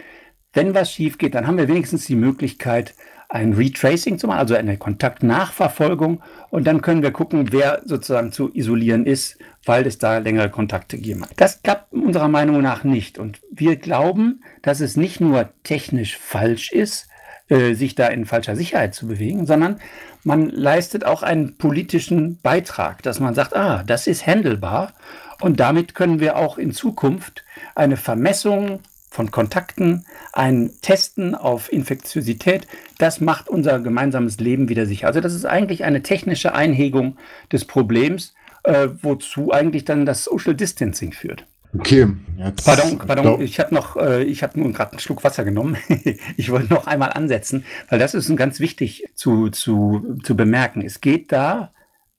Wenn 0.53 0.75
was 0.75 0.93
schief 0.93 1.19
geht, 1.19 1.35
dann 1.35 1.47
haben 1.47 1.59
wir 1.59 1.69
wenigstens 1.69 2.07
die 2.07 2.15
Möglichkeit, 2.15 2.95
ein 3.35 3.53
Retracing 3.53 4.17
zu 4.17 4.29
machen, 4.29 4.39
also 4.39 4.55
eine 4.55 4.77
Kontaktnachverfolgung. 4.77 6.23
Und 6.51 6.69
dann 6.69 6.83
können 6.83 7.03
wir 7.03 7.11
gucken, 7.11 7.51
wer 7.51 7.83
sozusagen 7.85 8.31
zu 8.31 8.55
isolieren 8.55 9.07
ist, 9.07 9.39
weil 9.65 9.89
es 9.89 9.99
da 9.99 10.19
längere 10.19 10.51
Kontakte 10.51 10.97
gegeben 10.97 11.23
hat. 11.23 11.33
Das 11.35 11.61
klappt 11.61 11.93
unserer 11.93 12.29
Meinung 12.29 12.63
nach 12.63 12.85
nicht. 12.85 13.19
Und 13.19 13.41
wir 13.51 13.75
glauben, 13.75 14.45
dass 14.63 14.79
es 14.79 14.97
nicht 14.97 15.21
nur 15.21 15.49
technisch 15.65 16.17
falsch 16.17 16.71
ist, 16.71 17.09
äh, 17.49 17.75
sich 17.75 17.97
da 17.97 18.07
in 18.07 18.25
falscher 18.25 18.55
Sicherheit 18.55 18.95
zu 18.95 19.09
bewegen, 19.09 19.47
sondern 19.47 19.81
man 20.23 20.49
leistet 20.49 21.05
auch 21.05 21.25
einen 21.25 21.59
politischen 21.59 22.39
Beitrag, 22.41 23.03
dass 23.03 23.19
man 23.19 23.35
sagt, 23.35 23.57
ah, 23.57 23.83
das 23.85 24.07
ist 24.07 24.29
handelbar. 24.29 24.93
Und 25.41 25.59
damit 25.59 25.97
können 25.97 26.21
wir 26.21 26.37
auch 26.37 26.57
in 26.57 26.71
Zukunft 26.71 27.45
eine 27.75 27.97
Vermessung 27.97 28.79
von 29.15 29.31
Kontakten, 29.31 30.05
ein 30.33 30.73
Testen 30.83 31.37
auf 31.37 31.73
Infektiosität, 31.73 32.67
das 32.99 33.21
macht 33.21 33.49
unser 33.49 33.79
gemeinsames 33.79 34.41
Leben 34.41 34.69
wieder 34.69 34.87
sicher. 34.87 35.07
Also 35.07 35.21
das 35.21 35.35
ist 35.35 35.45
eigentlich 35.45 35.85
eine 35.85 36.03
technische 36.03 36.53
Einhegung 36.53 37.17
des 37.53 37.65
Problems, 37.65 38.35
äh, 38.65 38.89
wozu 39.03 39.53
eigentlich 39.53 39.85
dann 39.85 40.05
das 40.05 40.25
Social 40.25 40.57
Distancing 40.57 41.13
führt. 41.13 41.47
Okay, 41.79 42.09
jetzt. 42.39 42.65
Pardon, 42.65 42.99
pardon 42.99 43.41
ich 43.41 43.61
habe 43.61 43.73
noch, 43.73 43.97
äh, 43.97 44.25
ich 44.25 44.43
habe 44.43 44.59
nur 44.59 44.73
gerade 44.73 44.93
einen 44.93 45.01
Schluck 45.01 45.23
Wasser 45.23 45.45
genommen. 45.45 45.77
ich 46.37 46.51
wollte 46.51 46.75
noch 46.75 46.89
einmal 46.89 47.13
ansetzen, 47.13 47.65
weil 47.91 48.01
das 48.01 48.15
ist 48.15 48.35
ganz 48.37 48.59
wichtig 48.59 49.05
zu, 49.15 49.49
zu, 49.49 50.19
zu 50.25 50.37
bemerken. 50.37 50.83
Es 50.83 51.01
geht 51.01 51.31
da, 51.31 51.71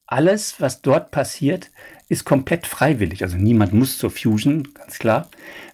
alles, 0.07 0.59
was 0.59 0.81
dort 0.81 1.11
passiert, 1.11 1.71
ist 2.07 2.25
komplett 2.25 2.67
freiwillig. 2.67 3.23
Also 3.23 3.37
niemand 3.37 3.73
muss 3.73 3.97
zur 3.97 4.11
Fusion, 4.11 4.67
ganz 4.75 4.99
klar. 4.99 5.29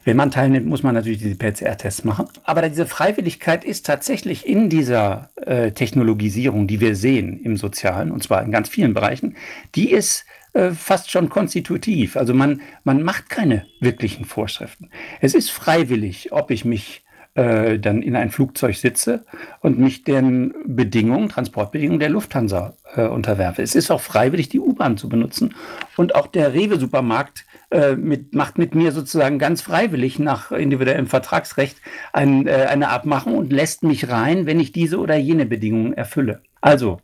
Wenn 0.06 0.16
man 0.16 0.32
teilnimmt, 0.32 0.66
muss 0.66 0.84
man 0.84 0.96
natürlich 0.96 1.20
diese 1.20 1.36
PCR-Tests 1.36 2.06
machen. 2.06 2.28
Aber 2.44 2.68
diese 2.68 2.86
Freiwilligkeit 2.86 3.66
ist 3.66 3.86
tatsächlich 3.86 4.48
in 4.48 4.70
dieser 4.70 5.30
äh, 5.36 5.72
Technologisierung, 5.72 6.68
die 6.68 6.80
wir 6.80 6.96
sehen 6.96 7.40
im 7.44 7.58
Sozialen, 7.58 8.12
und 8.12 8.24
zwar 8.24 8.44
in 8.44 8.52
ganz 8.52 8.70
vielen 8.70 8.94
Bereichen, 8.94 9.36
die 9.76 9.92
ist 9.92 10.26
äh, 10.54 10.72
fast 10.72 11.12
schon 11.12 11.30
konstitutiv. 11.30 12.16
Also 12.16 12.34
man, 12.34 12.62
man 12.86 13.04
macht 13.04 13.30
keine 13.30 13.66
wirklichen 13.82 14.24
Vorschriften. 14.24 14.90
Es 15.20 15.34
ist 15.34 15.52
freiwillig, 15.52 16.32
ob 16.32 16.50
ich 16.52 16.64
mich 16.64 17.04
äh, 17.36 17.80
dann 17.80 18.02
in 18.02 18.16
ein 18.16 18.32
Flugzeug 18.32 18.76
sitze 18.76 19.26
und 19.62 19.80
mich 19.80 20.04
den 20.04 20.54
Bedingungen, 20.66 21.30
Transportbedingungen 21.30 22.00
der 22.00 22.10
Lufthansa 22.10 22.76
äh, 22.96 23.08
unterwerfe. 23.08 23.62
Es 23.62 23.76
ist 23.76 23.92
auch 23.92 24.02
freiwillig, 24.02 24.50
die 24.50 24.60
U-Bahn 24.60 24.98
zu 24.98 25.08
benutzen 25.08 25.56
und 25.98 26.16
auch 26.16 26.28
der 26.28 26.54
Rewe-Supermarkt 26.54 27.46
äh, 27.72 27.96
mit, 27.96 28.36
macht 28.36 28.58
mit 28.58 28.76
mir 28.76 28.92
sozusagen 28.92 29.40
ganz 29.40 29.62
freiwillig 29.62 30.20
nach 30.20 30.52
individuellem 30.52 31.08
Vertragsrecht 31.08 31.78
ein, 32.12 32.48
äh, 32.48 32.68
eine 32.70 32.90
Abmachung 32.90 33.38
und 33.38 33.54
lässt 33.54 33.84
mich 33.84 34.10
rein, 34.10 34.46
wenn 34.46 34.60
ich 34.60 34.74
diese 34.74 35.00
oder 35.00 35.16
jene 35.16 35.46
Bedingungen 35.46 35.94
erfülle. 35.94 36.42
Also, 36.60 37.00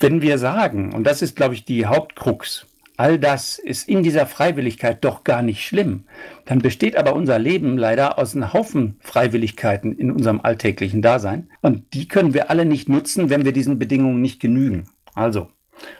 wenn 0.00 0.22
wir 0.22 0.38
sagen, 0.38 0.92
und 0.92 1.04
das 1.04 1.22
ist, 1.22 1.36
glaube 1.36 1.54
ich, 1.54 1.64
die 1.64 1.86
Hauptkrux, 1.86 2.66
all 2.96 3.18
das 3.18 3.58
ist 3.58 3.88
in 3.88 4.02
dieser 4.02 4.26
Freiwilligkeit 4.26 5.04
doch 5.04 5.24
gar 5.24 5.42
nicht 5.42 5.64
schlimm, 5.64 6.04
dann 6.44 6.60
besteht 6.60 6.96
aber 6.96 7.14
unser 7.14 7.38
Leben 7.38 7.78
leider 7.78 8.18
aus 8.18 8.34
einem 8.34 8.52
Haufen 8.52 8.96
Freiwilligkeiten 9.00 9.96
in 9.96 10.10
unserem 10.10 10.40
alltäglichen 10.42 11.02
Dasein. 11.02 11.48
Und 11.60 11.94
die 11.94 12.08
können 12.08 12.34
wir 12.34 12.50
alle 12.50 12.64
nicht 12.64 12.88
nutzen, 12.88 13.30
wenn 13.30 13.44
wir 13.44 13.52
diesen 13.52 13.78
Bedingungen 13.78 14.20
nicht 14.20 14.40
genügen. 14.40 14.84
Also, 15.14 15.48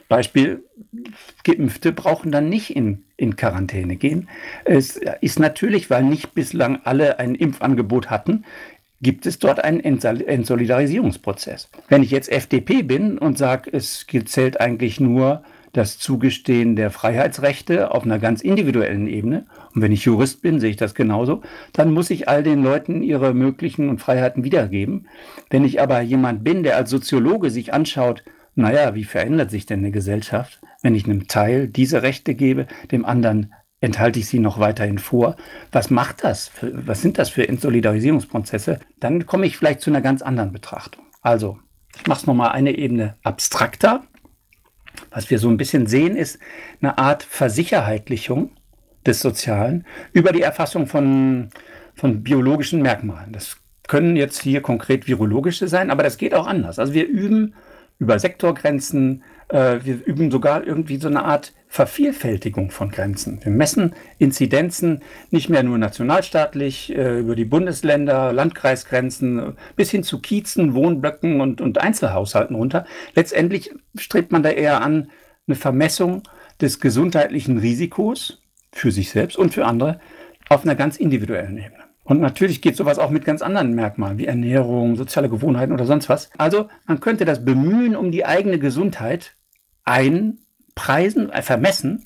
Beispiel, 0.08 0.64
Geimpfte 1.44 1.92
brauchen 1.92 2.30
dann 2.30 2.48
nicht 2.48 2.74
in, 2.76 3.04
in 3.16 3.36
Quarantäne 3.36 3.96
gehen. 3.96 4.28
Es 4.64 5.00
ist 5.20 5.38
natürlich, 5.40 5.90
weil 5.90 6.04
nicht 6.04 6.34
bislang 6.34 6.80
alle 6.84 7.18
ein 7.18 7.34
Impfangebot 7.34 8.10
hatten, 8.10 8.44
gibt 9.00 9.26
es 9.26 9.38
dort 9.38 9.64
einen 9.64 9.80
Entsolidarisierungsprozess. 9.80 11.68
Wenn 11.88 12.02
ich 12.04 12.12
jetzt 12.12 12.30
FDP 12.30 12.82
bin 12.82 13.18
und 13.18 13.36
sage, 13.36 13.70
es 13.72 14.06
zählt 14.26 14.60
eigentlich 14.60 15.00
nur 15.00 15.42
das 15.72 15.98
Zugestehen 15.98 16.76
der 16.76 16.90
Freiheitsrechte 16.90 17.90
auf 17.92 18.04
einer 18.04 18.18
ganz 18.18 18.42
individuellen 18.42 19.06
Ebene, 19.06 19.46
und 19.74 19.80
wenn 19.80 19.92
ich 19.92 20.04
Jurist 20.04 20.42
bin, 20.42 20.60
sehe 20.60 20.70
ich 20.70 20.76
das 20.76 20.94
genauso, 20.94 21.42
dann 21.72 21.92
muss 21.92 22.10
ich 22.10 22.28
all 22.28 22.42
den 22.42 22.62
Leuten 22.62 23.02
ihre 23.02 23.32
möglichen 23.32 23.88
und 23.88 23.98
Freiheiten 23.98 24.44
wiedergeben. 24.44 25.08
Wenn 25.48 25.64
ich 25.64 25.80
aber 25.80 26.00
jemand 26.02 26.44
bin, 26.44 26.62
der 26.62 26.76
als 26.76 26.90
Soziologe 26.90 27.50
sich 27.50 27.72
anschaut, 27.72 28.22
naja, 28.54 28.94
wie 28.94 29.04
verändert 29.04 29.50
sich 29.50 29.64
denn 29.64 29.78
eine 29.78 29.92
Gesellschaft, 29.92 30.60
wenn 30.82 30.94
ich 30.94 31.06
einem 31.06 31.26
Teil 31.26 31.68
diese 31.68 32.02
Rechte 32.02 32.34
gebe, 32.34 32.66
dem 32.90 33.06
anderen 33.06 33.54
enthalte 33.80 34.18
ich 34.18 34.28
sie 34.28 34.38
noch 34.38 34.60
weiterhin 34.60 34.98
vor. 34.98 35.36
Was 35.72 35.90
macht 35.90 36.22
das? 36.22 36.48
Für, 36.48 36.86
was 36.86 37.02
sind 37.02 37.18
das 37.18 37.30
für 37.30 37.48
Entsolidarisierungsprozesse? 37.48 38.78
Dann 39.00 39.26
komme 39.26 39.46
ich 39.46 39.56
vielleicht 39.56 39.80
zu 39.80 39.90
einer 39.90 40.02
ganz 40.02 40.22
anderen 40.22 40.52
Betrachtung. 40.52 41.04
Also, 41.20 41.58
ich 41.96 42.06
mache 42.06 42.20
es 42.20 42.26
nochmal 42.26 42.52
eine 42.52 42.76
Ebene 42.76 43.16
abstrakter. 43.22 44.04
Was 45.10 45.30
wir 45.30 45.38
so 45.38 45.48
ein 45.48 45.56
bisschen 45.56 45.86
sehen, 45.86 46.16
ist 46.16 46.38
eine 46.80 46.98
Art 46.98 47.22
Versicherheitlichung 47.22 48.50
des 49.06 49.20
Sozialen 49.20 49.84
über 50.12 50.32
die 50.32 50.42
Erfassung 50.42 50.86
von, 50.86 51.50
von 51.94 52.22
biologischen 52.22 52.82
Merkmalen. 52.82 53.32
Das 53.32 53.56
können 53.88 54.16
jetzt 54.16 54.40
hier 54.40 54.62
konkret 54.62 55.06
virologische 55.08 55.68
sein, 55.68 55.90
aber 55.90 56.02
das 56.02 56.16
geht 56.16 56.34
auch 56.34 56.46
anders. 56.46 56.78
Also 56.78 56.94
wir 56.94 57.06
üben 57.06 57.54
über 57.98 58.18
Sektorgrenzen. 58.18 59.22
Äh, 59.48 59.80
wir 59.82 60.04
üben 60.04 60.30
sogar 60.30 60.66
irgendwie 60.66 60.96
so 60.96 61.08
eine 61.08 61.24
Art 61.24 61.52
Vervielfältigung 61.72 62.70
von 62.70 62.90
Grenzen. 62.90 63.42
Wir 63.42 63.50
messen 63.50 63.94
Inzidenzen 64.18 65.00
nicht 65.30 65.48
mehr 65.48 65.62
nur 65.62 65.78
nationalstaatlich, 65.78 66.94
äh, 66.94 67.20
über 67.20 67.34
die 67.34 67.46
Bundesländer, 67.46 68.30
Landkreisgrenzen 68.34 69.56
bis 69.74 69.90
hin 69.90 70.02
zu 70.02 70.20
Kiezen, 70.20 70.74
Wohnblöcken 70.74 71.40
und, 71.40 71.62
und 71.62 71.78
Einzelhaushalten 71.78 72.56
runter. 72.56 72.84
Letztendlich 73.14 73.70
strebt 73.96 74.32
man 74.32 74.42
da 74.42 74.50
eher 74.50 74.82
an 74.82 75.08
eine 75.46 75.56
Vermessung 75.56 76.24
des 76.60 76.78
gesundheitlichen 76.78 77.56
Risikos 77.56 78.42
für 78.70 78.92
sich 78.92 79.08
selbst 79.08 79.38
und 79.38 79.54
für 79.54 79.64
andere 79.64 79.98
auf 80.50 80.64
einer 80.64 80.74
ganz 80.74 80.98
individuellen 80.98 81.56
Ebene. 81.56 81.84
Und 82.04 82.20
natürlich 82.20 82.60
geht 82.60 82.76
sowas 82.76 82.98
auch 82.98 83.08
mit 83.08 83.24
ganz 83.24 83.40
anderen 83.40 83.74
Merkmalen 83.74 84.18
wie 84.18 84.26
Ernährung, 84.26 84.96
soziale 84.96 85.30
Gewohnheiten 85.30 85.72
oder 85.72 85.86
sonst 85.86 86.10
was. 86.10 86.28
Also 86.36 86.68
man 86.84 87.00
könnte 87.00 87.24
das 87.24 87.46
Bemühen 87.46 87.96
um 87.96 88.10
die 88.12 88.26
eigene 88.26 88.58
Gesundheit 88.58 89.36
einpreisen, 90.76 91.30
äh, 91.30 91.42
vermessen 91.42 92.04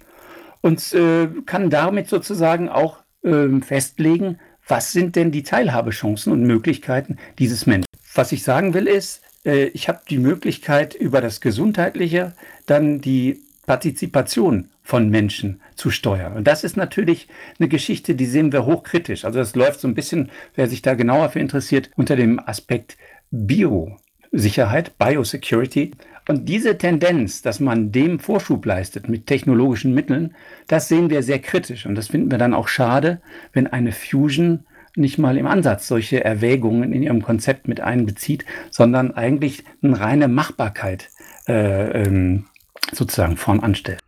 und 0.60 0.92
äh, 0.94 1.28
kann 1.46 1.70
damit 1.70 2.08
sozusagen 2.08 2.68
auch 2.68 2.98
äh, 3.22 3.48
festlegen, 3.60 4.38
was 4.66 4.92
sind 4.92 5.16
denn 5.16 5.30
die 5.30 5.42
Teilhabechancen 5.42 6.32
und 6.32 6.42
Möglichkeiten 6.42 7.18
dieses 7.38 7.66
Menschen. 7.66 7.86
Was 8.14 8.32
ich 8.32 8.42
sagen 8.42 8.74
will 8.74 8.86
ist, 8.86 9.22
äh, 9.44 9.66
ich 9.66 9.88
habe 9.88 10.00
die 10.08 10.18
Möglichkeit 10.18 10.94
über 10.94 11.20
das 11.20 11.40
Gesundheitliche 11.40 12.32
dann 12.66 13.00
die 13.00 13.42
Partizipation 13.66 14.70
von 14.82 15.10
Menschen 15.10 15.60
zu 15.74 15.90
steuern. 15.90 16.34
Und 16.34 16.44
das 16.46 16.62
ist 16.62 16.76
natürlich 16.76 17.26
eine 17.58 17.68
Geschichte, 17.68 18.14
die 18.14 18.26
sehen 18.26 18.52
wir 18.52 18.64
hochkritisch. 18.64 19.24
Also 19.24 19.40
das 19.40 19.56
läuft 19.56 19.80
so 19.80 19.88
ein 19.88 19.94
bisschen, 19.94 20.30
wer 20.54 20.68
sich 20.68 20.82
da 20.82 20.94
genauer 20.94 21.30
für 21.30 21.40
interessiert, 21.40 21.90
unter 21.96 22.14
dem 22.14 22.38
Aspekt 22.38 22.96
Biosicherheit, 23.32 24.96
Biosecurity. 24.98 25.92
Und 26.28 26.48
diese 26.48 26.76
Tendenz, 26.76 27.42
dass 27.42 27.60
man 27.60 27.92
dem 27.92 28.18
Vorschub 28.18 28.64
leistet 28.66 29.08
mit 29.08 29.26
technologischen 29.26 29.94
Mitteln, 29.94 30.34
das 30.66 30.88
sehen 30.88 31.10
wir 31.10 31.22
sehr 31.22 31.38
kritisch. 31.38 31.86
Und 31.86 31.94
das 31.94 32.08
finden 32.08 32.30
wir 32.30 32.38
dann 32.38 32.54
auch 32.54 32.68
schade, 32.68 33.20
wenn 33.52 33.66
eine 33.66 33.92
Fusion 33.92 34.64
nicht 34.96 35.18
mal 35.18 35.36
im 35.36 35.46
Ansatz 35.46 35.88
solche 35.88 36.24
Erwägungen 36.24 36.92
in 36.92 37.02
ihrem 37.02 37.22
Konzept 37.22 37.68
mit 37.68 37.80
einbezieht, 37.80 38.44
sondern 38.70 39.12
eigentlich 39.12 39.64
eine 39.82 40.00
reine 40.00 40.26
Machbarkeit 40.26 41.10
äh, 41.46 42.02
ähm, 42.02 42.46
sozusagen 42.92 43.36
vorn 43.36 43.60
anstellt 43.60 44.00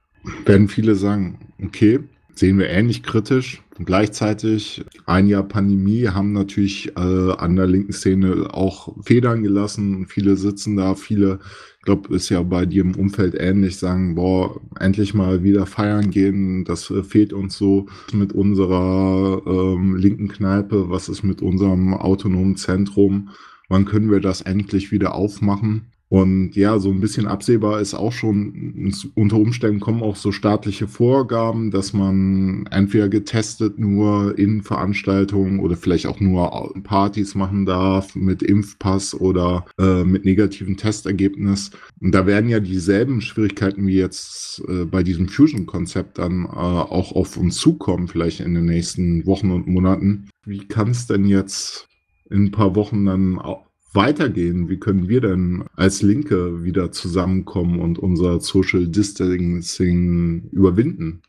werden 0.44 0.68
viele 0.68 0.94
sagen, 0.94 1.38
okay, 1.62 2.00
sehen 2.38 2.58
wir 2.58 2.68
ähnlich 2.68 3.02
kritisch. 3.02 3.62
Und 3.78 3.84
gleichzeitig 3.84 4.84
ein 5.06 5.28
Jahr 5.28 5.44
Pandemie 5.44 6.08
haben 6.08 6.32
natürlich 6.32 6.96
äh, 6.96 7.32
an 7.32 7.56
der 7.56 7.66
linken 7.66 7.92
Szene 7.92 8.48
auch 8.52 8.96
Federn 9.04 9.42
gelassen. 9.42 10.06
Viele 10.06 10.36
sitzen 10.36 10.76
da, 10.76 10.94
viele, 10.94 11.38
ich 11.78 11.84
glaube, 11.84 12.14
ist 12.14 12.28
ja 12.28 12.42
bei 12.42 12.66
dir 12.66 12.82
im 12.82 12.96
Umfeld 12.96 13.34
ähnlich, 13.38 13.76
sagen, 13.76 14.16
boah, 14.16 14.60
endlich 14.80 15.14
mal 15.14 15.44
wieder 15.44 15.66
feiern 15.66 16.10
gehen, 16.10 16.64
das 16.64 16.90
äh, 16.90 17.04
fehlt 17.04 17.32
uns 17.32 17.56
so 17.56 17.86
mit 18.12 18.32
unserer 18.32 19.42
ähm, 19.46 19.96
linken 19.96 20.28
Kneipe, 20.28 20.90
was 20.90 21.08
ist 21.08 21.22
mit 21.22 21.40
unserem 21.40 21.94
autonomen 21.94 22.56
Zentrum, 22.56 23.30
wann 23.68 23.84
können 23.84 24.10
wir 24.10 24.20
das 24.20 24.40
endlich 24.40 24.90
wieder 24.90 25.14
aufmachen? 25.14 25.92
Und 26.08 26.56
ja, 26.56 26.78
so 26.78 26.90
ein 26.90 27.00
bisschen 27.00 27.26
absehbar 27.26 27.80
ist 27.80 27.94
auch 27.94 28.12
schon, 28.12 28.94
unter 29.14 29.36
Umständen 29.36 29.80
kommen 29.80 30.02
auch 30.02 30.16
so 30.16 30.32
staatliche 30.32 30.88
Vorgaben, 30.88 31.70
dass 31.70 31.92
man 31.92 32.66
entweder 32.70 33.10
getestet 33.10 33.78
nur 33.78 34.38
in 34.38 34.62
Veranstaltungen 34.62 35.60
oder 35.60 35.76
vielleicht 35.76 36.06
auch 36.06 36.20
nur 36.20 36.72
Partys 36.82 37.34
machen 37.34 37.66
darf 37.66 38.16
mit 38.16 38.42
Impfpass 38.42 39.14
oder 39.14 39.66
äh, 39.78 40.04
mit 40.04 40.24
negativem 40.24 40.78
Testergebnis. 40.78 41.72
Und 42.00 42.14
da 42.14 42.26
werden 42.26 42.48
ja 42.48 42.60
dieselben 42.60 43.20
Schwierigkeiten 43.20 43.86
wie 43.86 43.96
jetzt 43.96 44.62
äh, 44.66 44.86
bei 44.86 45.02
diesem 45.02 45.28
Fusion-Konzept 45.28 46.18
dann 46.18 46.44
äh, 46.44 46.48
auch 46.48 47.12
auf 47.12 47.36
uns 47.36 47.56
zukommen, 47.56 48.08
vielleicht 48.08 48.40
in 48.40 48.54
den 48.54 48.64
nächsten 48.64 49.26
Wochen 49.26 49.50
und 49.50 49.66
Monaten. 49.66 50.30
Wie 50.46 50.66
kann 50.66 50.90
es 50.90 51.06
denn 51.06 51.26
jetzt 51.26 51.86
in 52.30 52.44
ein 52.44 52.50
paar 52.50 52.74
Wochen 52.74 53.04
dann 53.04 53.38
auch 53.38 53.67
weitergehen? 53.92 54.68
Wie 54.68 54.78
können 54.78 55.08
wir 55.08 55.20
denn 55.20 55.64
als 55.76 56.02
Linke 56.02 56.62
wieder 56.64 56.92
zusammenkommen 56.92 57.80
und 57.80 57.98
unser 57.98 58.40
Social 58.40 58.86
Distancing 58.86 60.48
überwinden? 60.52 61.22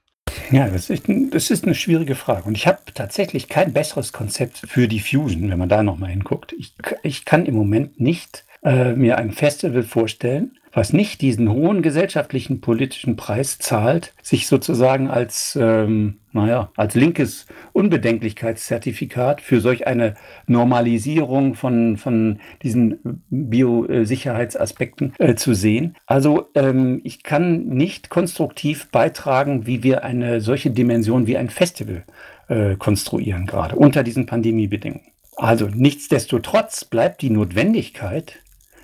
Ja, 0.51 0.67
das 0.67 0.89
ist, 0.89 1.03
das 1.31 1.51
ist 1.51 1.63
eine 1.63 1.75
schwierige 1.75 2.15
Frage. 2.15 2.43
Und 2.47 2.55
ich 2.55 2.67
habe 2.67 2.79
tatsächlich 2.93 3.49
kein 3.49 3.73
besseres 3.73 4.13
Konzept 4.13 4.57
für 4.67 4.87
die 4.87 4.99
Fusion, 4.99 5.49
wenn 5.49 5.59
man 5.59 5.69
da 5.69 5.83
nochmal 5.83 6.09
hinguckt. 6.09 6.53
Ich, 6.53 6.73
ich 7.03 7.25
kann 7.25 7.45
im 7.45 7.55
Moment 7.55 7.99
nicht 7.99 8.45
äh, 8.63 8.93
mir 8.93 9.17
ein 9.17 9.31
Festival 9.31 9.83
vorstellen, 9.83 10.58
was 10.71 10.93
nicht 10.93 11.21
diesen 11.21 11.51
hohen 11.51 11.81
gesellschaftlichen 11.81 12.61
politischen 12.61 13.15
Preis 13.15 13.57
zahlt, 13.57 14.13
sich 14.21 14.47
sozusagen 14.47 15.09
als, 15.09 15.57
ähm, 15.59 16.19
naja, 16.31 16.71
als 16.75 16.95
linkes 16.95 17.47
Unbedenklichkeitszertifikat 17.73 19.41
für 19.41 19.61
solch 19.61 19.87
eine 19.87 20.15
Normalisierung 20.47 21.55
von, 21.55 21.97
von 21.97 22.39
diesen 22.61 23.21
Biosicherheitsaspekten 23.29 25.13
äh, 25.17 25.35
zu 25.35 25.53
sehen. 25.53 25.95
Also 26.05 26.49
ähm, 26.55 27.01
ich 27.03 27.23
kann 27.23 27.65
nicht 27.65 28.09
konstruktiv 28.09 28.89
beitragen, 28.91 29.65
wie 29.65 29.83
wir 29.83 30.03
eine 30.03 30.41
solche 30.41 30.71
Dimension 30.71 31.27
wie 31.27 31.37
ein 31.37 31.49
Festival 31.49 32.03
äh, 32.47 32.75
konstruieren, 32.75 33.45
gerade 33.45 33.75
unter 33.75 34.03
diesen 34.03 34.25
Pandemiebedingungen. 34.25 35.05
Also 35.35 35.67
nichtsdestotrotz 35.73 36.83
bleibt 36.83 37.21
die 37.21 37.29
Notwendigkeit, 37.29 38.39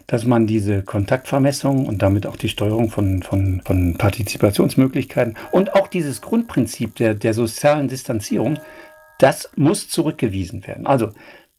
dass 0.07 0.25
man 0.25 0.47
diese 0.47 0.83
Kontaktvermessung 0.83 1.85
und 1.85 2.01
damit 2.01 2.27
auch 2.27 2.35
die 2.35 2.49
Steuerung 2.49 2.89
von, 2.89 3.23
von, 3.23 3.61
von 3.65 3.97
Partizipationsmöglichkeiten 3.97 5.35
und 5.51 5.73
auch 5.73 5.87
dieses 5.87 6.21
Grundprinzip 6.21 6.95
der, 6.95 7.15
der 7.15 7.33
sozialen 7.33 7.87
Distanzierung, 7.87 8.59
das 9.19 9.49
muss 9.55 9.89
zurückgewiesen 9.89 10.67
werden. 10.67 10.85
Also 10.85 11.09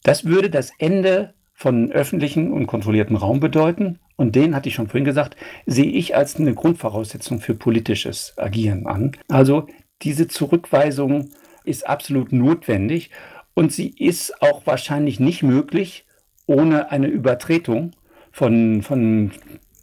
das 0.02 0.24
würde 0.24 0.50
das 0.50 0.70
Ende 0.78 1.34
von 1.52 1.90
öffentlichen 1.90 2.52
und 2.52 2.66
kontrollierten 2.66 3.16
Raum 3.16 3.40
bedeuten. 3.40 3.98
Und 4.16 4.34
den, 4.34 4.54
hatte 4.54 4.68
ich 4.68 4.74
schon 4.74 4.88
vorhin 4.88 5.04
gesagt, 5.04 5.36
sehe 5.66 5.90
ich 5.90 6.14
als 6.14 6.36
eine 6.36 6.54
Grundvoraussetzung 6.54 7.40
für 7.40 7.54
politisches 7.54 8.34
Agieren 8.36 8.86
an. 8.86 9.12
Also 9.28 9.66
diese 10.02 10.28
Zurückweisung 10.28 11.30
ist 11.64 11.86
absolut 11.86 12.32
notwendig 12.32 13.10
und 13.54 13.72
sie 13.72 13.88
ist 13.88 14.42
auch 14.42 14.66
wahrscheinlich 14.66 15.18
nicht 15.18 15.42
möglich 15.42 16.04
ohne 16.46 16.90
eine 16.90 17.08
Übertretung 17.08 17.92
von, 18.36 18.82
von 18.82 19.30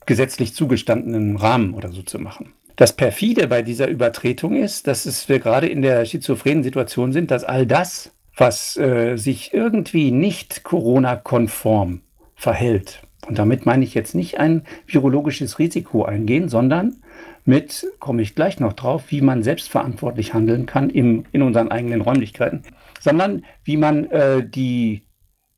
gesetzlich 0.06 0.54
zugestandenen 0.54 1.38
Rahmen 1.38 1.74
oder 1.74 1.90
so 1.90 2.04
zu 2.04 2.20
machen. 2.20 2.54
Das 2.76 2.96
perfide 2.96 3.48
bei 3.48 3.64
dieser 3.64 3.88
Übertretung 3.88 4.56
ist, 4.56 4.86
dass 4.86 5.08
es 5.08 5.28
wir 5.28 5.40
gerade 5.40 5.68
in 5.68 5.82
der 5.82 6.06
schizophrenen 6.06 6.62
Situation 6.62 7.12
sind, 7.14 7.32
dass 7.32 7.44
all 7.44 7.66
das, 7.66 8.12
was 8.38 8.78
äh, 8.78 9.16
sich 9.16 9.56
irgendwie 9.56 10.12
nicht 10.12 10.64
Corona-konform 10.64 12.02
verhält, 12.36 13.02
und 13.28 13.40
damit 13.40 13.66
meine 13.66 13.84
ich 13.86 13.96
jetzt 13.96 14.14
nicht 14.14 14.40
ein 14.40 14.64
virologisches 14.86 15.58
Risiko 15.58 16.04
eingehen, 16.04 16.48
sondern 16.48 16.98
mit, 17.46 17.88
komme 18.00 18.22
ich 18.22 18.36
gleich 18.36 18.60
noch 18.60 18.74
drauf, 18.74 19.06
wie 19.08 19.22
man 19.22 19.42
selbstverantwortlich 19.42 20.36
handeln 20.36 20.68
kann 20.68 20.92
im, 20.92 21.26
in 21.32 21.42
unseren 21.42 21.72
eigenen 21.72 22.02
Räumlichkeiten, 22.02 22.62
sondern 23.00 23.46
wie 23.64 23.78
man 23.78 24.12
äh, 24.12 24.48
die, 24.48 25.04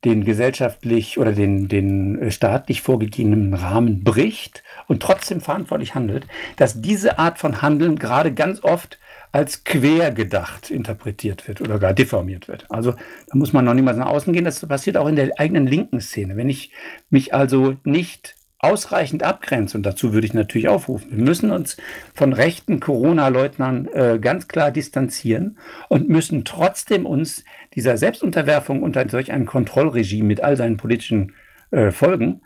den 0.04 0.24
gesellschaftlich 0.24 1.18
oder 1.18 1.32
den, 1.32 1.68
den 1.68 2.20
äh, 2.20 2.30
staatlich 2.30 2.82
vorgegebenen 2.82 3.54
Rahmen 3.54 4.04
bricht 4.04 4.62
und 4.86 5.02
trotzdem 5.02 5.40
verantwortlich 5.40 5.94
handelt, 5.94 6.26
dass 6.56 6.80
diese 6.80 7.18
Art 7.18 7.38
von 7.38 7.62
Handeln 7.62 7.98
gerade 7.98 8.32
ganz 8.32 8.62
oft 8.62 8.98
als 9.32 9.64
quergedacht 9.64 10.70
interpretiert 10.70 11.46
wird 11.48 11.60
oder 11.60 11.78
gar 11.78 11.92
deformiert 11.92 12.48
wird. 12.48 12.66
Also 12.70 12.92
da 12.92 13.36
muss 13.36 13.52
man 13.52 13.64
noch 13.64 13.74
niemals 13.74 13.98
nach 13.98 14.06
außen 14.06 14.32
gehen. 14.32 14.44
Das 14.44 14.64
passiert 14.66 14.96
auch 14.96 15.08
in 15.08 15.16
der 15.16 15.30
eigenen 15.38 15.66
linken 15.66 16.00
Szene. 16.00 16.36
Wenn 16.36 16.48
ich 16.48 16.72
mich 17.10 17.34
also 17.34 17.76
nicht 17.84 18.35
ausreichend 18.58 19.22
abgrenze, 19.22 19.76
und 19.76 19.84
dazu 19.84 20.12
würde 20.12 20.26
ich 20.26 20.34
natürlich 20.34 20.68
aufrufen, 20.68 21.10
wir 21.10 21.24
müssen 21.24 21.50
uns 21.50 21.76
von 22.14 22.32
rechten 22.32 22.80
Corona-Leugnern 22.80 23.88
äh, 23.92 24.18
ganz 24.20 24.48
klar 24.48 24.70
distanzieren 24.70 25.58
und 25.88 26.08
müssen 26.08 26.44
trotzdem 26.44 27.04
uns 27.06 27.44
dieser 27.74 27.96
Selbstunterwerfung 27.96 28.82
unter 28.82 29.08
solch 29.08 29.30
einem 29.30 29.46
Kontrollregime 29.46 30.26
mit 30.26 30.42
all 30.42 30.56
seinen 30.56 30.78
politischen 30.78 31.34
äh, 31.70 31.90
Folgen, 31.90 32.40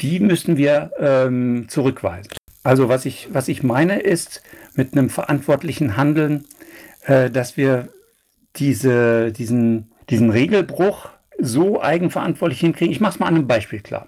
die 0.00 0.18
müssen 0.18 0.56
wir 0.56 0.92
ähm, 0.98 1.66
zurückweisen. 1.68 2.32
Also 2.62 2.88
was 2.88 3.04
ich, 3.04 3.28
was 3.30 3.48
ich 3.48 3.62
meine 3.62 4.00
ist, 4.00 4.42
mit 4.74 4.96
einem 4.96 5.10
verantwortlichen 5.10 5.96
Handeln, 5.96 6.46
äh, 7.02 7.30
dass 7.30 7.56
wir 7.56 7.90
diese, 8.56 9.30
diesen, 9.32 9.92
diesen 10.08 10.30
Regelbruch 10.30 11.10
so 11.38 11.82
eigenverantwortlich 11.82 12.60
hinkriegen. 12.60 12.92
Ich 12.92 13.00
mache 13.00 13.14
es 13.14 13.18
mal 13.18 13.26
an 13.26 13.34
einem 13.34 13.46
Beispiel 13.46 13.80
klar. 13.80 14.06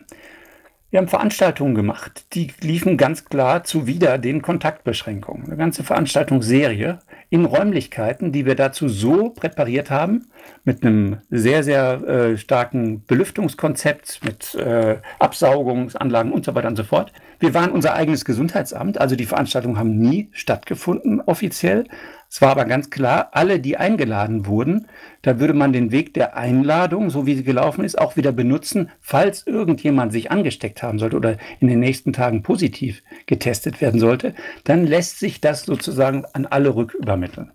Wir 0.88 1.00
haben 1.00 1.08
Veranstaltungen 1.08 1.74
gemacht, 1.74 2.26
die 2.34 2.52
liefen 2.60 2.96
ganz 2.96 3.24
klar 3.24 3.64
zuwider 3.64 4.18
den 4.18 4.40
Kontaktbeschränkungen. 4.40 5.46
Eine 5.46 5.56
ganze 5.56 5.82
Veranstaltungsserie 5.82 7.00
in 7.28 7.44
Räumlichkeiten, 7.44 8.30
die 8.30 8.46
wir 8.46 8.54
dazu 8.54 8.88
so 8.88 9.30
präpariert 9.30 9.90
haben, 9.90 10.28
mit 10.62 10.84
einem 10.84 11.18
sehr, 11.28 11.64
sehr 11.64 12.02
äh, 12.02 12.38
starken 12.38 13.04
Belüftungskonzept, 13.04 14.20
mit 14.24 14.54
äh, 14.54 14.98
Absaugungsanlagen 15.18 16.30
und 16.30 16.44
so 16.44 16.54
weiter 16.54 16.68
und 16.68 16.76
so 16.76 16.84
fort. 16.84 17.12
Wir 17.40 17.52
waren 17.52 17.72
unser 17.72 17.94
eigenes 17.94 18.24
Gesundheitsamt, 18.24 19.00
also 19.00 19.16
die 19.16 19.26
Veranstaltungen 19.26 19.78
haben 19.78 19.98
nie 19.98 20.28
stattgefunden 20.30 21.20
offiziell. 21.20 21.88
Es 22.30 22.40
war 22.42 22.50
aber 22.50 22.64
ganz 22.64 22.90
klar, 22.90 23.30
alle, 23.32 23.60
die 23.60 23.76
eingeladen 23.76 24.46
wurden, 24.46 24.88
da 25.22 25.40
würde 25.40 25.54
man 25.54 25.72
den 25.72 25.92
Weg 25.92 26.14
der 26.14 26.36
Einladung, 26.36 27.10
so 27.10 27.26
wie 27.26 27.34
sie 27.34 27.44
gelaufen 27.44 27.84
ist, 27.84 27.98
auch 27.98 28.16
wieder 28.16 28.32
benutzen, 28.32 28.90
falls 29.00 29.46
irgendjemand 29.46 30.12
sich 30.12 30.30
angesteckt 30.30 30.82
haben 30.82 30.98
sollte 30.98 31.16
oder 31.16 31.36
in 31.60 31.68
den 31.68 31.80
nächsten 31.80 32.12
Tagen 32.12 32.42
positiv 32.42 33.02
getestet 33.26 33.80
werden 33.80 34.00
sollte, 34.00 34.34
dann 34.64 34.86
lässt 34.86 35.18
sich 35.18 35.40
das 35.40 35.64
sozusagen 35.64 36.24
an 36.32 36.46
alle 36.46 36.74
rückübermitteln 36.74 37.52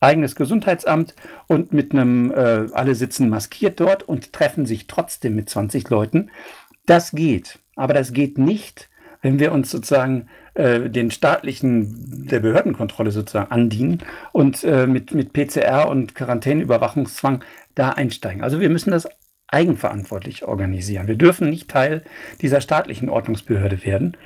eigenes 0.00 0.36
Gesundheitsamt 0.36 1.14
und 1.46 1.72
mit 1.72 1.92
einem, 1.92 2.30
äh, 2.30 2.66
alle 2.72 2.94
sitzen 2.94 3.28
maskiert 3.28 3.80
dort 3.80 4.02
und 4.02 4.32
treffen 4.32 4.66
sich 4.66 4.86
trotzdem 4.86 5.34
mit 5.34 5.48
20 5.48 5.88
Leuten. 5.88 6.30
Das 6.84 7.12
geht, 7.12 7.58
aber 7.74 7.94
das 7.94 8.12
geht 8.12 8.38
nicht, 8.38 8.88
wenn 9.26 9.40
wir 9.40 9.50
uns 9.50 9.72
sozusagen 9.72 10.28
äh, 10.54 10.88
den 10.88 11.10
staatlichen, 11.10 12.28
der 12.28 12.38
Behördenkontrolle 12.38 13.10
sozusagen 13.10 13.50
andienen 13.50 13.98
und 14.30 14.62
äh, 14.62 14.86
mit, 14.86 15.12
mit 15.14 15.32
PCR 15.32 15.88
und 15.88 16.14
Quarantäneüberwachungszwang 16.14 17.42
da 17.74 17.90
einsteigen. 17.90 18.44
Also 18.44 18.60
wir 18.60 18.70
müssen 18.70 18.92
das 18.92 19.08
eigenverantwortlich 19.48 20.44
organisieren. 20.44 21.08
Wir 21.08 21.16
dürfen 21.16 21.50
nicht 21.50 21.68
Teil 21.68 22.04
dieser 22.40 22.60
staatlichen 22.60 23.08
Ordnungsbehörde 23.08 23.84
werden. 23.84 24.16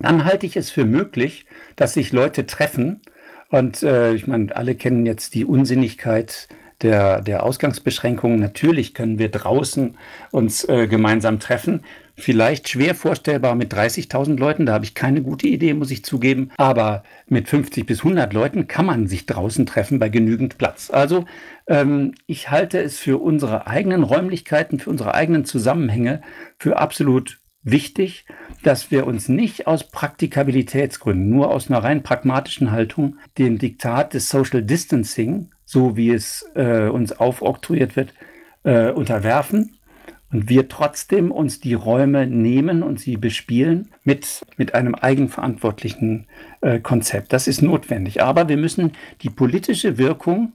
Dann 0.00 0.24
halte 0.24 0.46
ich 0.46 0.56
es 0.56 0.70
für 0.70 0.86
möglich, 0.86 1.44
dass 1.76 1.92
sich 1.92 2.12
Leute 2.12 2.46
treffen. 2.46 3.02
Und 3.50 3.82
äh, 3.82 4.14
ich 4.14 4.26
meine, 4.26 4.56
alle 4.56 4.74
kennen 4.74 5.04
jetzt 5.04 5.34
die 5.34 5.44
Unsinnigkeit 5.44 6.48
der, 6.80 7.20
der 7.20 7.42
Ausgangsbeschränkungen. 7.42 8.40
Natürlich 8.40 8.94
können 8.94 9.18
wir 9.18 9.30
draußen 9.30 9.98
uns 10.30 10.64
äh, 10.64 10.86
gemeinsam 10.88 11.40
treffen. 11.40 11.82
Vielleicht 12.18 12.68
schwer 12.70 12.94
vorstellbar 12.94 13.54
mit 13.54 13.74
30.000 13.74 14.38
Leuten, 14.38 14.64
da 14.64 14.72
habe 14.72 14.84
ich 14.86 14.94
keine 14.94 15.22
gute 15.22 15.46
Idee, 15.48 15.74
muss 15.74 15.90
ich 15.90 16.02
zugeben. 16.02 16.50
Aber 16.56 17.02
mit 17.28 17.48
50 17.48 17.84
bis 17.84 17.98
100 17.98 18.32
Leuten 18.32 18.68
kann 18.68 18.86
man 18.86 19.06
sich 19.06 19.26
draußen 19.26 19.66
treffen 19.66 19.98
bei 19.98 20.08
genügend 20.08 20.56
Platz. 20.56 20.90
Also 20.90 21.26
ähm, 21.66 22.14
ich 22.26 22.50
halte 22.50 22.80
es 22.80 22.98
für 22.98 23.18
unsere 23.18 23.66
eigenen 23.66 24.02
Räumlichkeiten, 24.02 24.78
für 24.78 24.90
unsere 24.90 25.14
eigenen 25.14 25.44
Zusammenhänge 25.44 26.22
für 26.58 26.78
absolut 26.78 27.38
wichtig, 27.62 28.24
dass 28.62 28.90
wir 28.90 29.06
uns 29.06 29.28
nicht 29.28 29.66
aus 29.66 29.84
Praktikabilitätsgründen, 29.84 31.28
nur 31.28 31.50
aus 31.50 31.68
einer 31.68 31.82
rein 31.82 32.02
pragmatischen 32.02 32.70
Haltung, 32.70 33.16
dem 33.36 33.58
Diktat 33.58 34.14
des 34.14 34.30
Social 34.30 34.62
Distancing, 34.62 35.50
so 35.64 35.96
wie 35.96 36.10
es 36.10 36.48
äh, 36.54 36.88
uns 36.88 37.12
aufoktroyiert 37.12 37.96
wird, 37.96 38.14
äh, 38.62 38.90
unterwerfen, 38.90 39.76
und 40.32 40.48
wir 40.48 40.68
trotzdem 40.68 41.30
uns 41.30 41.60
die 41.60 41.74
Räume 41.74 42.26
nehmen 42.26 42.82
und 42.82 43.00
sie 43.00 43.16
bespielen 43.16 43.88
mit, 44.04 44.44
mit 44.56 44.74
einem 44.74 44.94
eigenverantwortlichen 44.94 46.26
äh, 46.60 46.80
Konzept. 46.80 47.32
Das 47.32 47.46
ist 47.46 47.62
notwendig. 47.62 48.22
Aber 48.22 48.48
wir 48.48 48.56
müssen 48.56 48.92
die 49.22 49.30
politische 49.30 49.98
Wirkung 49.98 50.52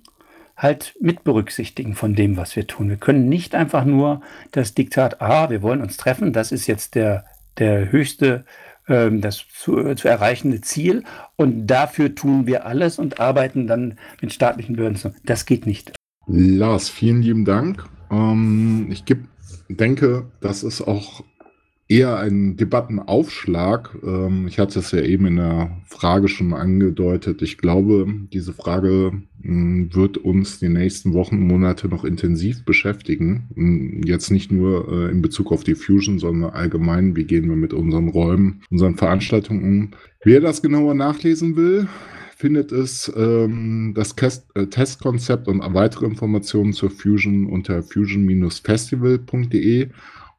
halt 0.57 0.95
mit 0.99 1.23
berücksichtigen 1.23 1.95
von 1.95 2.13
dem, 2.13 2.37
was 2.37 2.55
wir 2.55 2.67
tun. 2.67 2.89
Wir 2.89 2.97
können 2.97 3.29
nicht 3.29 3.55
einfach 3.55 3.85
nur 3.85 4.21
das 4.51 4.73
Diktat, 4.73 5.21
ah, 5.21 5.49
wir 5.49 5.61
wollen 5.61 5.81
uns 5.81 5.97
treffen, 5.97 6.33
das 6.33 6.51
ist 6.51 6.67
jetzt 6.67 6.95
der, 6.95 7.25
der 7.57 7.91
höchste, 7.91 8.45
ähm, 8.87 9.21
das 9.21 9.45
zu, 9.47 9.95
zu 9.95 10.07
erreichende 10.07 10.61
Ziel 10.61 11.03
und 11.35 11.67
dafür 11.67 12.13
tun 12.13 12.45
wir 12.45 12.65
alles 12.65 12.99
und 12.99 13.19
arbeiten 13.19 13.65
dann 13.65 13.97
mit 14.21 14.33
staatlichen 14.33 14.75
Behörden. 14.75 14.99
Das 15.23 15.45
geht 15.45 15.65
nicht. 15.65 15.93
Lars, 16.27 16.89
vielen 16.89 17.23
lieben 17.23 17.45
Dank. 17.45 17.85
Ähm, 18.11 18.87
ich 18.91 19.05
gebe 19.05 19.23
denke, 19.77 20.25
das 20.39 20.63
ist 20.63 20.81
auch 20.81 21.23
eher 21.91 22.17
ein 22.19 22.55
Debattenaufschlag. 22.55 23.97
Ähm, 24.01 24.47
ich 24.47 24.59
hatte 24.59 24.79
es 24.79 24.91
ja 24.91 25.01
eben 25.01 25.25
in 25.25 25.35
der 25.35 25.77
Frage 25.85 26.29
schon 26.29 26.53
angedeutet. 26.53 27.41
Ich 27.41 27.57
glaube, 27.57 28.07
diese 28.31 28.53
Frage 28.53 29.11
hm, 29.41 29.93
wird 29.93 30.17
uns 30.17 30.59
die 30.59 30.69
nächsten 30.69 31.13
Wochen, 31.13 31.45
Monate 31.45 31.89
noch 31.89 32.05
intensiv 32.05 32.63
beschäftigen. 32.63 33.49
Hm, 33.55 34.03
jetzt 34.05 34.31
nicht 34.31 34.51
nur 34.53 34.87
äh, 34.89 35.11
in 35.11 35.21
Bezug 35.21 35.51
auf 35.51 35.65
die 35.65 35.75
Fusion, 35.75 36.17
sondern 36.17 36.51
allgemein, 36.51 37.17
wie 37.17 37.25
gehen 37.25 37.49
wir 37.49 37.57
mit 37.57 37.73
unseren 37.73 38.07
Räumen, 38.07 38.61
unseren 38.71 38.95
Veranstaltungen 38.95 39.63
um. 39.63 39.91
Wer 40.23 40.39
das 40.39 40.61
genauer 40.61 40.93
nachlesen 40.93 41.57
will, 41.57 41.89
findet 42.41 42.71
es 42.71 43.11
ähm, 43.15 43.93
das 43.95 44.15
äh, 44.55 44.65
Testkonzept 44.65 45.47
und 45.47 45.61
weitere 45.75 46.07
Informationen 46.07 46.73
zur 46.73 46.89
Fusion 46.89 47.45
unter 47.45 47.83
fusion-festival.de. 47.83 49.89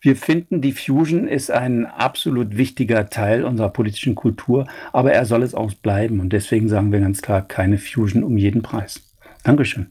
Wir 0.00 0.16
finden, 0.16 0.60
die 0.60 0.72
Fusion 0.72 1.26
ist 1.26 1.50
ein 1.50 1.84
absolut 1.84 2.56
wichtiger 2.56 3.10
Teil 3.10 3.44
unserer 3.44 3.70
politischen 3.70 4.14
Kultur, 4.14 4.66
aber 4.92 5.12
er 5.12 5.26
soll 5.26 5.42
es 5.42 5.54
auch 5.54 5.72
bleiben. 5.74 6.20
Und 6.20 6.32
deswegen 6.32 6.68
sagen 6.68 6.92
wir 6.92 7.00
ganz 7.00 7.22
klar, 7.22 7.42
keine 7.42 7.78
Fusion 7.80 8.22
um 8.22 8.36
jeden 8.36 8.62
Preis. 8.62 9.00
Dankeschön. 9.42 9.78